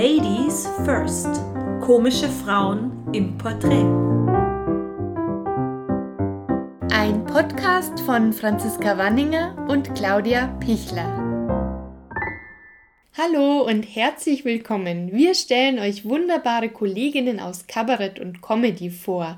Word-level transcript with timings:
Ladies 0.00 0.68
First. 0.84 1.26
Komische 1.80 2.28
Frauen 2.28 2.92
im 3.12 3.36
Porträt. 3.36 3.82
Ein 6.92 7.26
Podcast 7.26 7.98
von 8.02 8.32
Franziska 8.32 8.96
Wanninger 8.96 9.66
und 9.68 9.92
Claudia 9.96 10.56
Pichler. 10.60 11.18
Hallo 13.16 13.62
und 13.62 13.82
herzlich 13.82 14.44
willkommen. 14.44 15.10
Wir 15.10 15.34
stellen 15.34 15.80
euch 15.80 16.04
wunderbare 16.04 16.68
Kolleginnen 16.68 17.40
aus 17.40 17.66
Kabarett 17.66 18.20
und 18.20 18.40
Comedy 18.40 18.90
vor. 18.90 19.36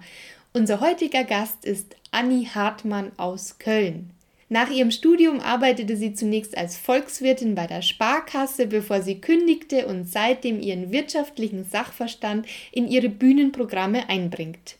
Unser 0.53 0.83
heutiger 0.83 1.25
Gast 1.25 1.65
ist 1.65 1.97
Anni 2.11 2.51
Hartmann 2.55 3.13
aus 3.17 3.59
Köln. 3.59 4.11
Nach 4.53 4.69
ihrem 4.69 4.91
Studium 4.91 5.39
arbeitete 5.39 5.97
sie 5.97 6.13
zunächst 6.13 6.59
als 6.59 6.77
Volkswirtin 6.77 7.55
bei 7.55 7.69
der 7.69 7.83
Sparkasse, 7.83 8.67
bevor 8.67 9.01
sie 9.01 9.21
kündigte 9.21 9.87
und 9.87 10.09
seitdem 10.09 10.61
ihren 10.61 10.91
wirtschaftlichen 10.91 11.63
Sachverstand 11.63 12.47
in 12.73 12.89
ihre 12.89 13.09
Bühnenprogramme 13.09 14.09
einbringt. 14.09 14.77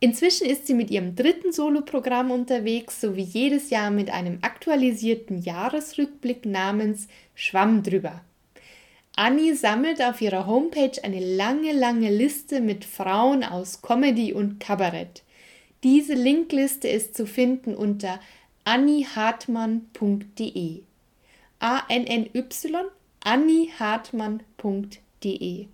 Inzwischen 0.00 0.46
ist 0.46 0.66
sie 0.66 0.72
mit 0.72 0.90
ihrem 0.90 1.14
dritten 1.16 1.52
Soloprogramm 1.52 2.30
unterwegs, 2.30 3.02
sowie 3.02 3.24
jedes 3.24 3.68
Jahr 3.68 3.90
mit 3.90 4.10
einem 4.10 4.38
aktualisierten 4.40 5.42
Jahresrückblick 5.42 6.46
namens 6.46 7.08
Schwamm 7.34 7.82
drüber. 7.82 8.22
Anni 9.16 9.54
sammelt 9.54 10.00
auf 10.00 10.22
ihrer 10.22 10.46
Homepage 10.46 10.98
eine 11.02 11.20
lange, 11.20 11.72
lange 11.72 12.08
Liste 12.08 12.62
mit 12.62 12.86
Frauen 12.86 13.44
aus 13.44 13.82
Comedy 13.82 14.32
und 14.32 14.60
Kabarett. 14.60 15.24
Diese 15.82 16.14
Linkliste 16.14 16.88
ist 16.88 17.14
zu 17.14 17.26
finden 17.26 17.74
unter 17.74 18.18
annihartmann.de. 18.68 20.82
A-N-N-Y, 21.58 22.90
annihartmann.de. 23.24 25.66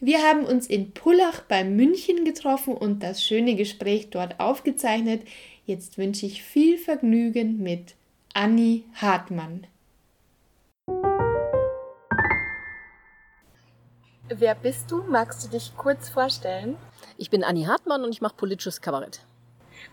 Wir 0.00 0.22
haben 0.22 0.44
uns 0.44 0.66
in 0.66 0.90
Pullach 0.90 1.42
bei 1.42 1.62
München 1.62 2.24
getroffen 2.24 2.74
und 2.74 3.04
das 3.04 3.22
schöne 3.22 3.54
Gespräch 3.54 4.10
dort 4.10 4.40
aufgezeichnet. 4.40 5.22
Jetzt 5.66 5.98
wünsche 5.98 6.26
ich 6.26 6.42
viel 6.42 6.78
Vergnügen 6.78 7.62
mit 7.62 7.94
Anni 8.34 8.82
Hartmann. 8.94 9.68
Wer 14.28 14.56
bist 14.56 14.90
du? 14.90 15.04
Magst 15.04 15.44
du 15.44 15.50
dich 15.50 15.76
kurz 15.76 16.08
vorstellen? 16.08 16.76
Ich 17.18 17.30
bin 17.30 17.44
Anni 17.44 17.66
Hartmann 17.66 18.02
und 18.02 18.10
ich 18.10 18.20
mache 18.20 18.34
politisches 18.34 18.80
Kabarett. 18.80 19.27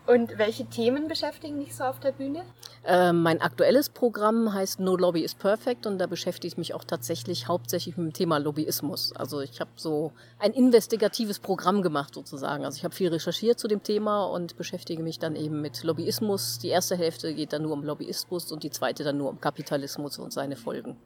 Und 0.08 0.38
welche 0.38 0.66
Themen 0.66 1.08
beschäftigen 1.08 1.60
dich 1.60 1.76
so 1.76 1.84
auf 1.84 2.00
der 2.00 2.12
Bühne? 2.12 2.44
Äh, 2.86 3.12
mein 3.12 3.42
aktuelles 3.42 3.90
Programm 3.90 4.54
heißt 4.54 4.80
No 4.80 4.96
Lobby 4.96 5.22
is 5.22 5.34
Perfect 5.34 5.88
und 5.88 5.98
da 5.98 6.06
beschäftige 6.06 6.48
ich 6.48 6.58
mich 6.58 6.76
auch 6.76 6.84
tatsächlich 6.84 7.48
hauptsächlich 7.48 7.98
mit 7.98 8.08
dem 8.08 8.14
Thema 8.14 8.38
Lobbyismus. 8.38 9.14
Also 9.16 9.42
ich 9.42 9.60
habe 9.60 9.72
so 9.76 10.12
ein 10.38 10.54
investigatives 10.54 11.40
Programm 11.40 11.82
gemacht 11.82 12.14
sozusagen. 12.14 12.66
Also 12.66 12.78
ich 12.78 12.84
habe 12.84 12.94
viel 12.94 13.10
recherchiert 13.10 13.58
zu 13.58 13.68
dem 13.68 13.82
Thema 13.82 14.26
und 14.26 14.58
beschäftige 14.58 15.02
mich 15.02 15.18
dann 15.18 15.36
eben 15.36 15.62
mit 15.62 15.84
Lobbyismus. 15.84 16.60
Die 16.60 16.70
erste 16.70 16.96
Hälfte 16.96 17.34
geht 17.34 17.54
dann 17.54 17.64
nur 17.64 17.74
um 17.74 17.84
Lobbyismus 17.84 18.52
und 18.52 18.62
die 18.62 18.70
zweite 18.70 19.04
dann 19.04 19.18
nur 19.18 19.30
um 19.30 19.42
Kapitalismus 19.42 20.20
und 20.20 20.32
seine 20.32 20.56
Folgen. 20.56 20.98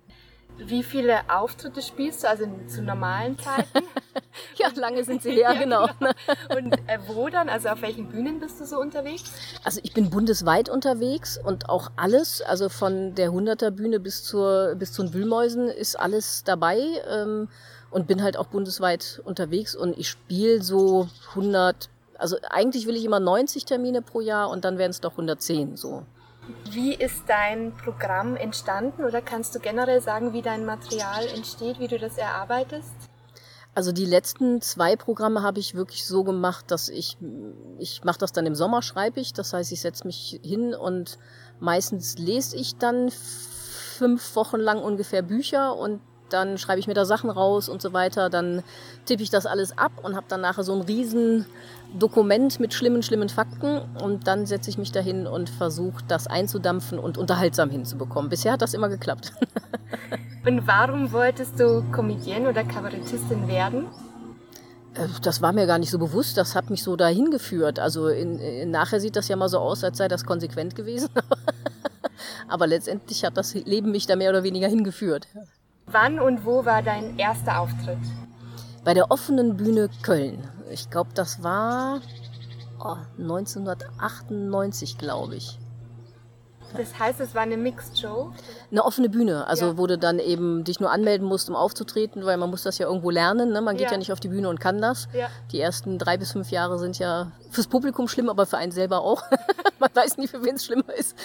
Wie 0.65 0.83
viele 0.83 1.21
Auftritte 1.29 1.81
spielst 1.81 2.23
du, 2.23 2.29
also 2.29 2.45
zu 2.67 2.81
normalen 2.81 3.38
Zeiten? 3.39 3.85
ja, 4.57 4.67
lange 4.75 5.03
sind 5.03 5.23
sie 5.23 5.31
her, 5.31 5.53
ja, 5.53 5.59
genau. 5.59 5.88
genau. 5.99 6.11
Und 6.55 6.73
äh, 6.88 6.99
wo 7.07 7.29
dann? 7.29 7.49
Also 7.49 7.69
auf 7.69 7.81
welchen 7.81 8.09
Bühnen 8.09 8.39
bist 8.39 8.59
du 8.59 8.66
so 8.66 8.79
unterwegs? 8.79 9.31
Also 9.63 9.79
ich 9.83 9.93
bin 9.93 10.09
bundesweit 10.09 10.69
unterwegs 10.69 11.39
und 11.43 11.69
auch 11.69 11.91
alles, 11.95 12.41
also 12.41 12.69
von 12.69 13.16
der 13.16 13.31
100er 13.31 13.71
Bühne 13.71 13.99
bis, 13.99 14.23
zur, 14.23 14.75
bis 14.75 14.93
zu 14.93 15.03
den 15.03 15.13
Wühlmäusen 15.13 15.67
ist 15.69 15.97
alles 15.97 16.43
dabei 16.43 16.79
ähm, 17.09 17.47
und 17.89 18.07
bin 18.07 18.21
halt 18.21 18.38
auch 18.38 18.47
bundesweit 18.47 19.22
unterwegs 19.25 19.75
und 19.75 19.97
ich 19.97 20.09
spiele 20.09 20.61
so 20.61 21.07
100, 21.29 21.89
also 22.17 22.38
eigentlich 22.50 22.85
will 22.85 22.95
ich 22.95 23.05
immer 23.05 23.19
90 23.19 23.66
Termine 23.66 24.01
pro 24.01 24.22
Jahr 24.22 24.50
und 24.50 24.66
dann 24.66 24.78
werden 24.78 24.91
es 24.91 25.01
doch 25.01 25.11
110 25.11 25.78
so. 25.78 26.03
Wie 26.71 26.93
ist 26.93 27.23
dein 27.27 27.73
Programm 27.73 28.35
entstanden 28.35 29.03
oder 29.03 29.21
kannst 29.21 29.55
du 29.55 29.59
generell 29.59 30.01
sagen, 30.01 30.33
wie 30.33 30.41
dein 30.41 30.65
Material 30.65 31.25
entsteht, 31.35 31.79
wie 31.79 31.87
du 31.87 31.99
das 31.99 32.17
erarbeitest? 32.17 32.93
Also 33.75 33.91
die 33.91 34.05
letzten 34.05 34.61
zwei 34.61 34.95
Programme 34.95 35.43
habe 35.43 35.59
ich 35.59 35.75
wirklich 35.75 36.05
so 36.05 36.23
gemacht, 36.23 36.71
dass 36.71 36.89
ich, 36.89 37.17
ich 37.77 38.03
mache 38.03 38.19
das 38.19 38.31
dann 38.31 38.45
im 38.45 38.55
Sommer, 38.55 38.81
schreibe 38.81 39.19
ich. 39.19 39.33
Das 39.33 39.53
heißt, 39.53 39.71
ich 39.71 39.81
setze 39.81 40.05
mich 40.05 40.39
hin 40.43 40.73
und 40.73 41.17
meistens 41.59 42.17
lese 42.17 42.57
ich 42.57 42.77
dann 42.77 43.09
fünf 43.11 44.35
Wochen 44.35 44.57
lang 44.57 44.79
ungefähr 44.79 45.21
Bücher 45.21 45.75
und 45.75 46.01
dann 46.29 46.57
schreibe 46.57 46.79
ich 46.79 46.87
mir 46.87 46.93
da 46.93 47.05
Sachen 47.05 47.29
raus 47.29 47.69
und 47.69 47.81
so 47.81 47.93
weiter. 47.93 48.29
Dann 48.29 48.63
tippe 49.05 49.23
ich 49.23 49.29
das 49.29 49.45
alles 49.45 49.77
ab 49.77 49.91
und 50.03 50.16
habe 50.16 50.25
dann 50.27 50.41
nachher 50.41 50.63
so 50.63 50.73
ein 50.73 50.81
riesen 50.81 51.45
Dokument 51.97 52.59
mit 52.59 52.73
schlimmen, 52.73 53.01
schlimmen 53.01 53.29
Fakten 53.29 53.81
und 54.01 54.27
dann 54.27 54.45
setze 54.45 54.69
ich 54.69 54.77
mich 54.77 54.91
dahin 54.91 55.25
und 55.25 55.50
versuche 55.50 56.03
das 56.07 56.27
einzudampfen 56.27 57.00
und 57.00 57.17
unterhaltsam 57.17 57.69
hinzubekommen. 57.69 58.29
Bisher 58.29 58.53
hat 58.53 58.61
das 58.61 58.73
immer 58.73 58.89
geklappt. 58.89 59.33
und 60.45 60.67
warum 60.67 61.11
wolltest 61.11 61.59
du 61.59 61.83
Comedienne 61.91 62.49
oder 62.49 62.63
Kabarettistin 62.63 63.47
werden? 63.47 63.88
Äh, 64.94 65.07
das 65.22 65.41
war 65.41 65.51
mir 65.51 65.66
gar 65.66 65.79
nicht 65.79 65.91
so 65.91 65.99
bewusst, 65.99 66.38
das 66.38 66.55
hat 66.55 66.69
mich 66.69 66.83
so 66.83 66.95
dahin 66.95 67.31
geführt. 67.31 67.79
Also 67.79 68.07
in, 68.07 68.39
in, 68.39 68.72
nachher 68.72 68.99
sieht 68.99 69.16
das 69.16 69.28
ja 69.28 69.35
mal 69.35 69.49
so 69.49 69.59
aus, 69.59 69.83
als 69.83 69.97
sei 69.97 70.07
das 70.07 70.25
konsequent 70.25 70.75
gewesen. 70.75 71.09
Aber 72.47 72.67
letztendlich 72.67 73.23
hat 73.23 73.38
das 73.38 73.53
Leben 73.53 73.91
mich 73.91 74.05
da 74.05 74.16
mehr 74.16 74.29
oder 74.29 74.44
weniger 74.44 74.67
hingeführt. 74.67 75.28
Wann 75.88 76.19
und 76.19 76.45
wo 76.45 76.66
war 76.66 76.83
dein 76.83 77.17
erster 77.17 77.59
Auftritt? 77.59 77.97
Bei 78.83 78.94
der 78.94 79.11
offenen 79.11 79.57
Bühne 79.57 79.89
Köln. 80.03 80.47
Ich 80.69 80.90
glaube, 80.90 81.12
das 81.13 81.44
war 81.44 82.02
oh, 82.80 82.97
1998, 83.18 84.97
glaube 84.97 85.35
ich. 85.35 85.59
Das 86.78 87.00
heißt, 87.00 87.19
es 87.19 87.34
war 87.34 87.41
eine 87.41 87.57
Mixed 87.57 88.00
Show? 88.00 88.31
Eine 88.72 88.85
offene 88.85 89.09
Bühne, 89.09 89.47
also 89.47 89.68
ja. 89.68 89.78
wo 89.78 89.88
du 89.88 89.97
dann 89.97 90.19
eben 90.19 90.63
dich 90.63 90.79
nur 90.79 90.91
anmelden 90.91 91.28
musst, 91.28 91.50
um 91.50 91.56
aufzutreten, 91.56 92.25
weil 92.25 92.38
man 92.38 92.50
muss 92.50 92.63
das 92.63 92.78
ja 92.78 92.88
irgendwo 92.88 93.09
lernen. 93.09 93.52
Ne? 93.52 93.62
Man 93.62 93.75
geht 93.75 93.88
ja. 93.88 93.94
ja 93.94 93.97
nicht 93.97 94.12
auf 94.12 94.19
die 94.19 94.28
Bühne 94.28 94.50
und 94.50 94.59
kann 94.59 94.79
das. 94.79 95.08
Ja. 95.13 95.29
Die 95.52 95.59
ersten 95.59 95.97
drei 95.97 96.18
bis 96.18 96.31
fünf 96.31 96.52
Jahre 96.52 96.78
sind 96.78 97.00
ja 97.00 97.31
fürs 97.50 97.68
Publikum 97.68 98.08
schlimm, 98.08 98.29
aber 98.29 98.46
für 98.46 98.58
einen 98.58 98.72
selber 98.72 99.02
auch. 99.02 99.24
man 99.79 99.90
weiß 99.94 100.18
nie, 100.18 100.28
für 100.28 100.44
wen 100.44 100.56
es 100.56 100.66
schlimmer 100.66 100.94
ist. 100.94 101.16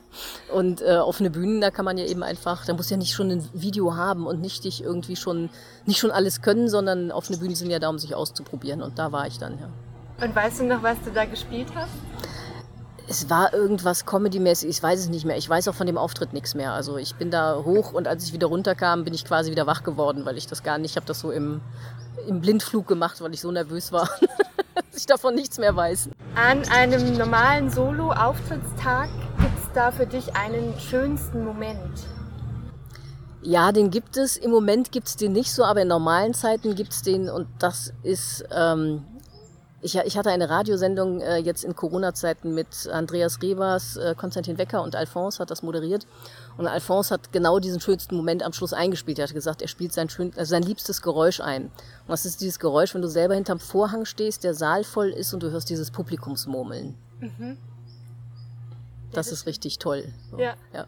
und 0.52 0.82
äh, 0.82 0.96
offene 0.96 1.30
Bühnen, 1.30 1.60
da 1.60 1.70
kann 1.70 1.84
man 1.84 1.98
ja 1.98 2.04
eben 2.04 2.22
einfach, 2.22 2.64
da 2.66 2.74
muss 2.74 2.90
ja 2.90 2.96
nicht 2.96 3.14
schon 3.14 3.30
ein 3.30 3.48
Video 3.52 3.94
haben 3.94 4.26
und 4.26 4.40
nicht 4.40 4.64
dich 4.64 4.82
irgendwie 4.82 5.16
schon, 5.16 5.50
nicht 5.86 5.98
schon 5.98 6.10
alles 6.10 6.42
können, 6.42 6.68
sondern 6.68 7.10
offene 7.10 7.38
Bühnen 7.38 7.54
sind 7.54 7.70
ja 7.70 7.78
da, 7.78 7.88
um 7.88 7.98
sich 7.98 8.14
auszuprobieren. 8.14 8.82
Und 8.82 8.98
da 8.98 9.12
war 9.12 9.26
ich 9.26 9.38
dann, 9.38 9.58
ja. 9.58 10.24
Und 10.24 10.34
weißt 10.34 10.60
du 10.60 10.64
noch, 10.64 10.82
was 10.82 10.96
du 11.04 11.10
da 11.10 11.24
gespielt 11.24 11.68
hast? 11.74 11.90
Es 13.08 13.28
war 13.28 13.52
irgendwas 13.52 14.06
Comedy-mäßig, 14.06 14.68
ich 14.68 14.82
weiß 14.82 15.00
es 15.00 15.08
nicht 15.08 15.24
mehr. 15.24 15.36
Ich 15.36 15.48
weiß 15.48 15.68
auch 15.68 15.74
von 15.74 15.86
dem 15.86 15.98
Auftritt 15.98 16.32
nichts 16.32 16.54
mehr. 16.54 16.72
Also 16.72 16.96
ich 16.96 17.16
bin 17.16 17.30
da 17.30 17.62
hoch 17.64 17.92
und 17.92 18.06
als 18.06 18.24
ich 18.24 18.32
wieder 18.32 18.46
runterkam, 18.46 19.04
bin 19.04 19.12
ich 19.12 19.24
quasi 19.24 19.50
wieder 19.50 19.66
wach 19.66 19.82
geworden, 19.82 20.24
weil 20.24 20.38
ich 20.38 20.46
das 20.46 20.62
gar 20.62 20.78
nicht, 20.78 20.92
ich 20.92 20.96
habe 20.96 21.06
das 21.06 21.20
so 21.20 21.30
im, 21.30 21.60
im 22.28 22.40
Blindflug 22.40 22.86
gemacht, 22.86 23.20
weil 23.20 23.34
ich 23.34 23.40
so 23.40 23.50
nervös 23.50 23.90
war, 23.90 24.08
dass 24.74 24.96
ich 24.96 25.06
davon 25.06 25.34
nichts 25.34 25.58
mehr 25.58 25.74
weiß. 25.74 26.10
An 26.36 26.62
einem 26.70 27.18
normalen 27.18 27.70
Solo-Auftrittstag 27.70 29.08
es 29.72 29.74
da 29.74 29.90
für 29.90 30.06
dich 30.06 30.36
einen 30.36 30.78
schönsten 30.78 31.44
Moment? 31.44 32.06
Ja, 33.42 33.72
den 33.72 33.90
gibt 33.90 34.16
es. 34.16 34.36
Im 34.36 34.50
Moment 34.50 34.92
gibt 34.92 35.08
es 35.08 35.16
den 35.16 35.32
nicht 35.32 35.50
so, 35.52 35.64
aber 35.64 35.82
in 35.82 35.88
normalen 35.88 36.34
Zeiten 36.34 36.74
gibt 36.74 36.92
es 36.92 37.02
den 37.02 37.28
und 37.28 37.48
das 37.58 37.92
ist 38.02 38.44
ähm, 38.54 39.04
ich, 39.80 39.96
ich 39.96 40.16
hatte 40.16 40.30
eine 40.30 40.48
Radiosendung 40.48 41.20
äh, 41.20 41.38
jetzt 41.38 41.64
in 41.64 41.74
Corona-Zeiten 41.74 42.54
mit 42.54 42.88
Andreas 42.92 43.42
Revers, 43.42 43.96
äh, 43.96 44.14
Konstantin 44.16 44.56
Wecker 44.56 44.82
und 44.82 44.94
Alphonse 44.94 45.40
hat 45.40 45.50
das 45.50 45.64
moderiert. 45.64 46.06
Und 46.56 46.68
Alphonse 46.68 47.14
hat 47.14 47.32
genau 47.32 47.58
diesen 47.58 47.80
schönsten 47.80 48.14
Moment 48.14 48.44
am 48.44 48.52
Schluss 48.52 48.72
eingespielt. 48.72 49.18
Er 49.18 49.26
hat 49.26 49.34
gesagt, 49.34 49.60
er 49.60 49.66
spielt 49.66 49.92
sein, 49.92 50.08
schön, 50.08 50.32
also 50.36 50.50
sein 50.50 50.62
liebstes 50.62 51.02
Geräusch 51.02 51.40
ein. 51.40 51.64
Und 51.64 51.72
was 52.08 52.24
ist 52.26 52.40
dieses 52.40 52.60
Geräusch, 52.60 52.94
wenn 52.94 53.02
du 53.02 53.08
selber 53.08 53.34
hinterm 53.34 53.58
Vorhang 53.58 54.04
stehst, 54.04 54.44
der 54.44 54.54
Saal 54.54 54.84
voll 54.84 55.08
ist 55.08 55.34
und 55.34 55.42
du 55.42 55.50
hörst 55.50 55.68
dieses 55.68 55.90
Publikumsmurmeln. 55.90 56.94
Mhm. 57.18 57.58
Das, 59.12 59.32
ist 59.32 59.46
richtig 59.46 59.78
toll. 59.78 60.12
So, 60.30 60.38
ja. 60.38 60.54
ja. 60.72 60.86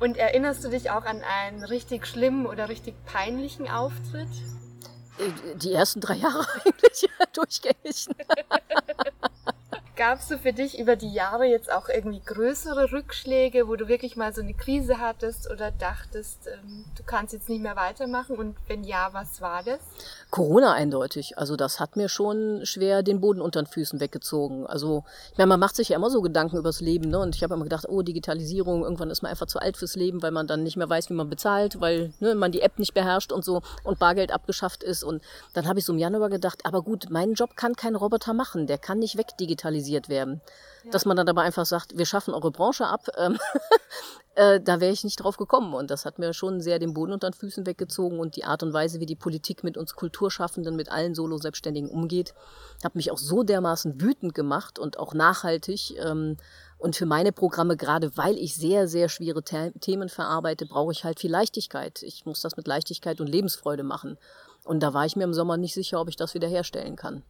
Und 0.00 0.16
erinnerst 0.16 0.64
du 0.64 0.68
dich 0.68 0.90
auch 0.90 1.04
an 1.04 1.22
einen 1.22 1.64
richtig 1.64 2.06
schlimmen 2.06 2.46
oder 2.46 2.68
richtig 2.68 2.94
peinlichen 3.06 3.68
Auftritt? 3.68 4.28
Die 5.62 5.72
ersten 5.72 6.00
drei 6.00 6.14
Jahre 6.14 6.44
eigentlich 6.64 7.08
durchgängig. 7.32 8.08
Gab 9.96 10.18
es 10.18 10.26
für 10.26 10.52
dich 10.52 10.80
über 10.80 10.96
die 10.96 11.12
Jahre 11.12 11.44
jetzt 11.44 11.70
auch 11.70 11.88
irgendwie 11.88 12.20
größere 12.20 12.90
Rückschläge, 12.90 13.68
wo 13.68 13.76
du 13.76 13.86
wirklich 13.86 14.16
mal 14.16 14.34
so 14.34 14.42
eine 14.42 14.52
Krise 14.52 14.98
hattest 14.98 15.48
oder 15.48 15.70
dachtest, 15.70 16.48
ähm, 16.48 16.84
du 16.96 17.04
kannst 17.04 17.32
jetzt 17.32 17.48
nicht 17.48 17.62
mehr 17.62 17.76
weitermachen? 17.76 18.34
Und 18.34 18.56
wenn 18.66 18.82
ja, 18.82 19.10
was 19.12 19.40
war 19.40 19.62
das? 19.62 19.78
Corona 20.32 20.72
eindeutig. 20.72 21.38
Also 21.38 21.54
das 21.54 21.78
hat 21.78 21.94
mir 21.94 22.08
schon 22.08 22.62
schwer 22.64 23.04
den 23.04 23.20
Boden 23.20 23.40
unter 23.40 23.62
den 23.62 23.68
Füßen 23.68 24.00
weggezogen. 24.00 24.66
Also 24.66 25.04
ich 25.30 25.38
meine, 25.38 25.46
man 25.46 25.60
macht 25.60 25.76
sich 25.76 25.90
ja 25.90 25.96
immer 25.96 26.10
so 26.10 26.22
Gedanken 26.22 26.56
übers 26.56 26.80
Leben. 26.80 27.08
Ne? 27.10 27.20
Und 27.20 27.36
ich 27.36 27.44
habe 27.44 27.54
immer 27.54 27.62
gedacht, 27.62 27.86
oh, 27.88 28.02
Digitalisierung, 28.02 28.82
irgendwann 28.82 29.10
ist 29.10 29.22
man 29.22 29.30
einfach 29.30 29.46
zu 29.46 29.60
alt 29.60 29.76
fürs 29.76 29.94
Leben, 29.94 30.22
weil 30.22 30.32
man 30.32 30.48
dann 30.48 30.64
nicht 30.64 30.76
mehr 30.76 30.90
weiß, 30.90 31.08
wie 31.10 31.14
man 31.14 31.30
bezahlt, 31.30 31.80
weil 31.80 32.12
ne, 32.18 32.34
man 32.34 32.50
die 32.50 32.62
App 32.62 32.80
nicht 32.80 32.94
beherrscht 32.94 33.30
und 33.30 33.44
so 33.44 33.62
und 33.84 34.00
Bargeld 34.00 34.32
abgeschafft 34.32 34.82
ist. 34.82 35.04
Und 35.04 35.22
dann 35.52 35.68
habe 35.68 35.78
ich 35.78 35.84
so 35.84 35.92
im 35.92 36.00
Januar 36.00 36.30
gedacht, 36.30 36.66
aber 36.66 36.82
gut, 36.82 37.10
meinen 37.10 37.34
Job 37.34 37.54
kann 37.54 37.76
kein 37.76 37.94
Roboter 37.94 38.34
machen. 38.34 38.66
Der 38.66 38.78
kann 38.78 38.98
nicht 38.98 39.16
wegdigitalisieren 39.16 39.83
organisiert 39.84 40.08
werden. 40.08 40.40
Ja. 40.84 40.90
Dass 40.90 41.06
man 41.06 41.16
dann 41.16 41.28
aber 41.28 41.42
einfach 41.42 41.64
sagt, 41.64 41.96
wir 41.96 42.04
schaffen 42.04 42.34
eure 42.34 42.50
Branche 42.50 42.86
ab, 42.86 43.08
ähm, 43.16 43.38
äh, 44.34 44.60
da 44.60 44.80
wäre 44.80 44.92
ich 44.92 45.02
nicht 45.02 45.16
drauf 45.16 45.38
gekommen. 45.38 45.72
Und 45.72 45.90
das 45.90 46.04
hat 46.04 46.18
mir 46.18 46.34
schon 46.34 46.60
sehr 46.60 46.78
den 46.78 46.92
Boden 46.92 47.12
unter 47.12 47.30
den 47.30 47.34
Füßen 47.34 47.66
weggezogen 47.66 48.20
und 48.20 48.36
die 48.36 48.44
Art 48.44 48.62
und 48.62 48.74
Weise, 48.74 49.00
wie 49.00 49.06
die 49.06 49.16
Politik 49.16 49.64
mit 49.64 49.78
uns 49.78 49.94
Kulturschaffenden, 49.94 50.76
mit 50.76 50.90
allen 50.90 51.14
Solo-Selbstständigen 51.14 51.88
umgeht, 51.88 52.34
hat 52.82 52.96
mich 52.96 53.10
auch 53.10 53.18
so 53.18 53.44
dermaßen 53.44 54.00
wütend 54.00 54.34
gemacht 54.34 54.78
und 54.78 54.98
auch 54.98 55.14
nachhaltig. 55.14 55.96
Ähm, 55.98 56.36
und 56.76 56.96
für 56.96 57.06
meine 57.06 57.32
Programme, 57.32 57.78
gerade 57.78 58.14
weil 58.18 58.36
ich 58.36 58.54
sehr, 58.54 58.86
sehr 58.86 59.08
schwere 59.08 59.42
The 59.48 59.70
Themen 59.80 60.10
verarbeite, 60.10 60.66
brauche 60.66 60.92
ich 60.92 61.04
halt 61.04 61.18
viel 61.18 61.30
Leichtigkeit. 61.30 62.02
Ich 62.02 62.26
muss 62.26 62.42
das 62.42 62.58
mit 62.58 62.66
Leichtigkeit 62.66 63.22
und 63.22 63.28
Lebensfreude 63.28 63.84
machen. 63.84 64.18
Und 64.64 64.82
da 64.82 64.92
war 64.92 65.06
ich 65.06 65.16
mir 65.16 65.24
im 65.24 65.32
Sommer 65.32 65.56
nicht 65.56 65.72
sicher, 65.72 65.98
ob 65.98 66.10
ich 66.10 66.16
das 66.16 66.34
wiederherstellen 66.34 66.96
kann. 66.96 67.22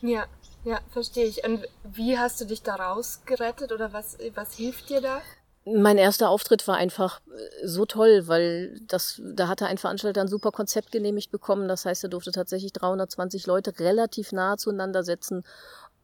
Ja, 0.00 0.26
ja, 0.66 0.80
verstehe 0.90 1.26
ich. 1.26 1.44
Und 1.44 1.64
wie 1.84 2.18
hast 2.18 2.40
du 2.40 2.44
dich 2.44 2.60
da 2.60 2.74
rausgerettet 2.74 3.70
oder 3.70 3.92
was, 3.92 4.18
was 4.34 4.54
hilft 4.54 4.90
dir 4.90 5.00
da? 5.00 5.22
Mein 5.64 5.96
erster 5.96 6.28
Auftritt 6.28 6.66
war 6.66 6.76
einfach 6.76 7.20
äh, 7.20 7.66
so 7.66 7.86
toll, 7.86 8.26
weil 8.26 8.80
das, 8.88 9.20
da 9.24 9.46
hatte 9.46 9.66
ein 9.66 9.78
Veranstalter 9.78 10.20
ein 10.20 10.28
super 10.28 10.50
Konzept 10.50 10.90
genehmigt 10.90 11.30
bekommen. 11.30 11.68
Das 11.68 11.84
heißt, 11.84 12.02
er 12.02 12.10
durfte 12.10 12.32
tatsächlich 12.32 12.72
320 12.72 13.46
Leute 13.46 13.78
relativ 13.78 14.32
nahe 14.32 14.56
zueinander 14.56 15.04
setzen 15.04 15.44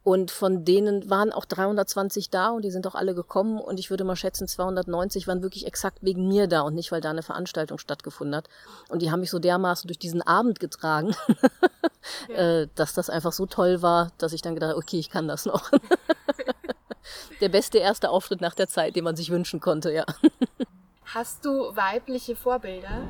und 0.05 0.33
von 0.33 0.65
denen 0.65 1.09
waren 1.11 1.33
auch 1.33 1.45
320 1.45 2.29
da 2.31 2.51
und 2.51 2.63
die 2.63 2.73
sind 2.73 2.87
auch 2.89 2.97
alle 2.97 3.15
gekommen. 3.15 3.61
Und 3.61 3.79
ich 3.79 3.89
würde 3.89 4.03
mal 4.03 4.17
schätzen, 4.17 4.49
290 4.49 5.29
waren 5.29 5.43
wirklich 5.43 5.65
exakt 5.65 5.99
wegen 6.01 6.27
mir 6.27 6.49
da 6.49 6.63
und 6.63 6.75
nicht, 6.75 6.91
weil 6.91 7.01
da 7.01 7.11
eine 7.11 7.23
Veranstaltung 7.23 7.79
stattgefunden 7.79 8.35
hat. 8.35 8.49
Und 8.89 9.01
die 9.01 9.13
haben 9.13 9.21
mich 9.21 9.31
so 9.31 9.39
dermaßen 9.39 9.87
durch 9.87 10.01
diesen 10.01 10.21
Abend 10.21 10.59
getragen, 10.59 11.15
ja. 12.29 12.63
Äh, 12.63 12.69
dass 12.75 12.95
das 12.95 13.11
einfach 13.11 13.33
so 13.33 13.47
toll 13.47 13.81
war, 13.81 14.11
dass 14.19 14.33
ich 14.33 14.43
dann 14.43 14.55
gedacht 14.55 14.71
habe, 14.71 14.79
okay, 14.79 14.99
ich 14.99 15.09
kann 15.09 15.29
das 15.29 15.47
noch. 15.47 15.71
der 17.41 17.49
beste 17.49 17.79
erste 17.79 18.11
Auftritt 18.11 18.41
nach 18.41 18.55
der 18.55 18.69
Zeit, 18.69 18.97
den 18.97 19.05
man 19.05 19.15
sich 19.15 19.31
wünschen 19.31 19.61
konnte, 19.61 19.93
ja. 19.93 20.05
Hast 21.05 21.45
du 21.45 21.77
weibliche 21.77 22.35
Vorbilder? 22.35 23.07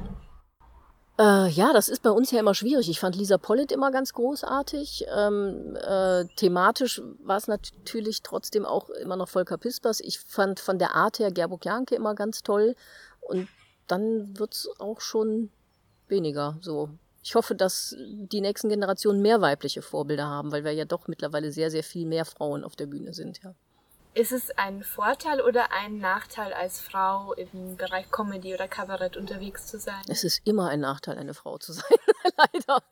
Äh, 1.23 1.49
ja, 1.51 1.73
das 1.73 1.89
ist 1.89 2.03
bei 2.03 2.11
uns 2.11 2.33
ja 2.33 2.41
immer 2.41 2.55
schwierig. 2.55 2.89
Ich 2.89 2.99
fand 2.99 3.15
Lisa 3.15 3.39
Pollitt 3.39 3.71
immer 3.71 3.93
ganz 3.93 4.13
großartig. 4.13 5.07
Ähm, 5.17 5.77
äh, 5.77 6.25
thematisch 6.35 7.01
war 7.23 7.37
es 7.37 7.47
natürlich 7.47 8.23
trotzdem 8.23 8.67
auch 8.67 8.91
immer 8.91 9.15
noch 9.15 9.29
Volker 9.29 9.57
Pispers. 9.57 10.01
Ich 10.01 10.19
fand 10.19 10.59
von 10.59 10.81
der 10.81 10.97
Art 10.97 11.21
her 11.21 11.31
Gerburg 11.31 11.65
Janke 11.65 11.95
immer 11.95 12.17
ganz 12.17 12.43
toll. 12.43 12.75
Und 13.21 13.49
dann 13.87 14.37
wird's 14.37 14.69
auch 14.81 15.01
schon 15.01 15.51
weniger 16.09 16.59
so. 16.61 16.89
Ich 17.23 17.37
hoffe, 17.37 17.55
dass 17.55 17.95
die 18.01 18.41
nächsten 18.41 18.69
Generationen 18.69 19.23
mehr 19.23 19.41
weibliche 19.41 19.81
Vorbilder 19.81 20.27
haben, 20.27 20.51
weil 20.51 20.65
wir 20.65 20.73
ja 20.73 20.87
doch 20.87 21.07
mittlerweile 21.07 21.53
sehr, 21.53 21.71
sehr 21.71 21.85
viel 21.85 22.05
mehr 22.05 22.25
Frauen 22.25 22.65
auf 22.65 22.75
der 22.75 22.87
Bühne 22.87 23.15
sind, 23.15 23.41
ja. 23.45 23.55
Ist 24.15 24.31
es 24.31 24.51
ein 24.59 24.83
Vorteil 24.83 25.41
oder 25.41 25.73
ein 25.73 25.97
Nachteil, 25.97 26.53
als 26.53 26.83
Frau 26.83 27.33
im 27.33 27.79
Bereich 27.79 28.11
Comedy 28.11 28.53
oder 28.53 28.69
Kabarett 28.69 29.17
unterwegs 29.17 29.67
zu 29.67 29.79
sein? 29.79 30.03
Es 30.07 30.23
ist 30.23 30.43
immer 30.45 30.69
ein 30.69 30.81
Nachteil, 30.81 31.17
eine 31.17 31.33
Frau 31.33 31.57
zu 31.57 31.73
sein, 31.73 31.85
leider. 32.37 32.83